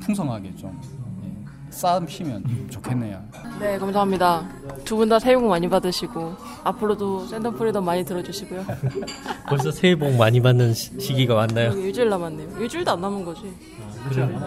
[0.00, 0.78] 풍성하게 좀
[1.24, 3.20] 예, 쌓으시면 좋겠네요.
[3.60, 4.48] 네 감사합니다.
[4.84, 6.34] 두 분 다 새해 복 많이 받으시고
[6.64, 8.64] 앞으로도 센텀 프리덤 많이 들어주시고요.
[9.48, 11.70] 벌써 새해 복 많이 받는 시, 시기가 왔나요?
[11.70, 12.58] 여기 일주일 남았네요.
[12.60, 13.42] 일주일도 안 남은 거지.
[14.08, 14.32] 그러네.
[14.32, 14.38] 네.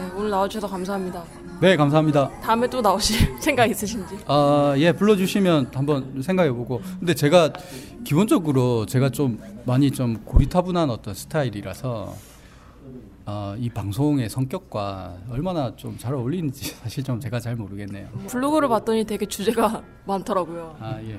[0.00, 1.22] 네 오늘 나와주셔서 감사합니다.
[1.60, 2.28] 네, 감사합니다.
[2.42, 4.16] 다음에 또 나오실 생각 있으신지?
[4.26, 6.80] 아, 예, 불러주시면 한번 생각해보고.
[6.98, 7.52] 근데 제가
[8.04, 12.14] 기본적으로 제가 좀 많이 좀 고리타분한 어떤 스타일이라서
[13.24, 18.08] 아, 이 방송의 성격과 얼마나 좀 잘 어울리는지 사실 좀 제가 잘 모르겠네요.
[18.28, 20.76] 블로그를 봤더니 되게 주제가 많더라고요.
[20.80, 21.18] 아, 예.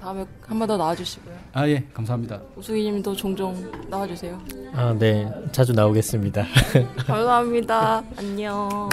[0.00, 1.34] 다음에 한 번 더 나와주시고요.
[1.52, 2.40] 아, 예, 감사합니다.
[2.56, 3.54] 우수기님도 종종
[3.90, 4.40] 나와주세요.
[4.72, 5.30] 아, 네.
[5.52, 6.44] 자주 나오겠습니다.
[7.06, 8.02] 감사합니다.
[8.16, 8.88] 안녕.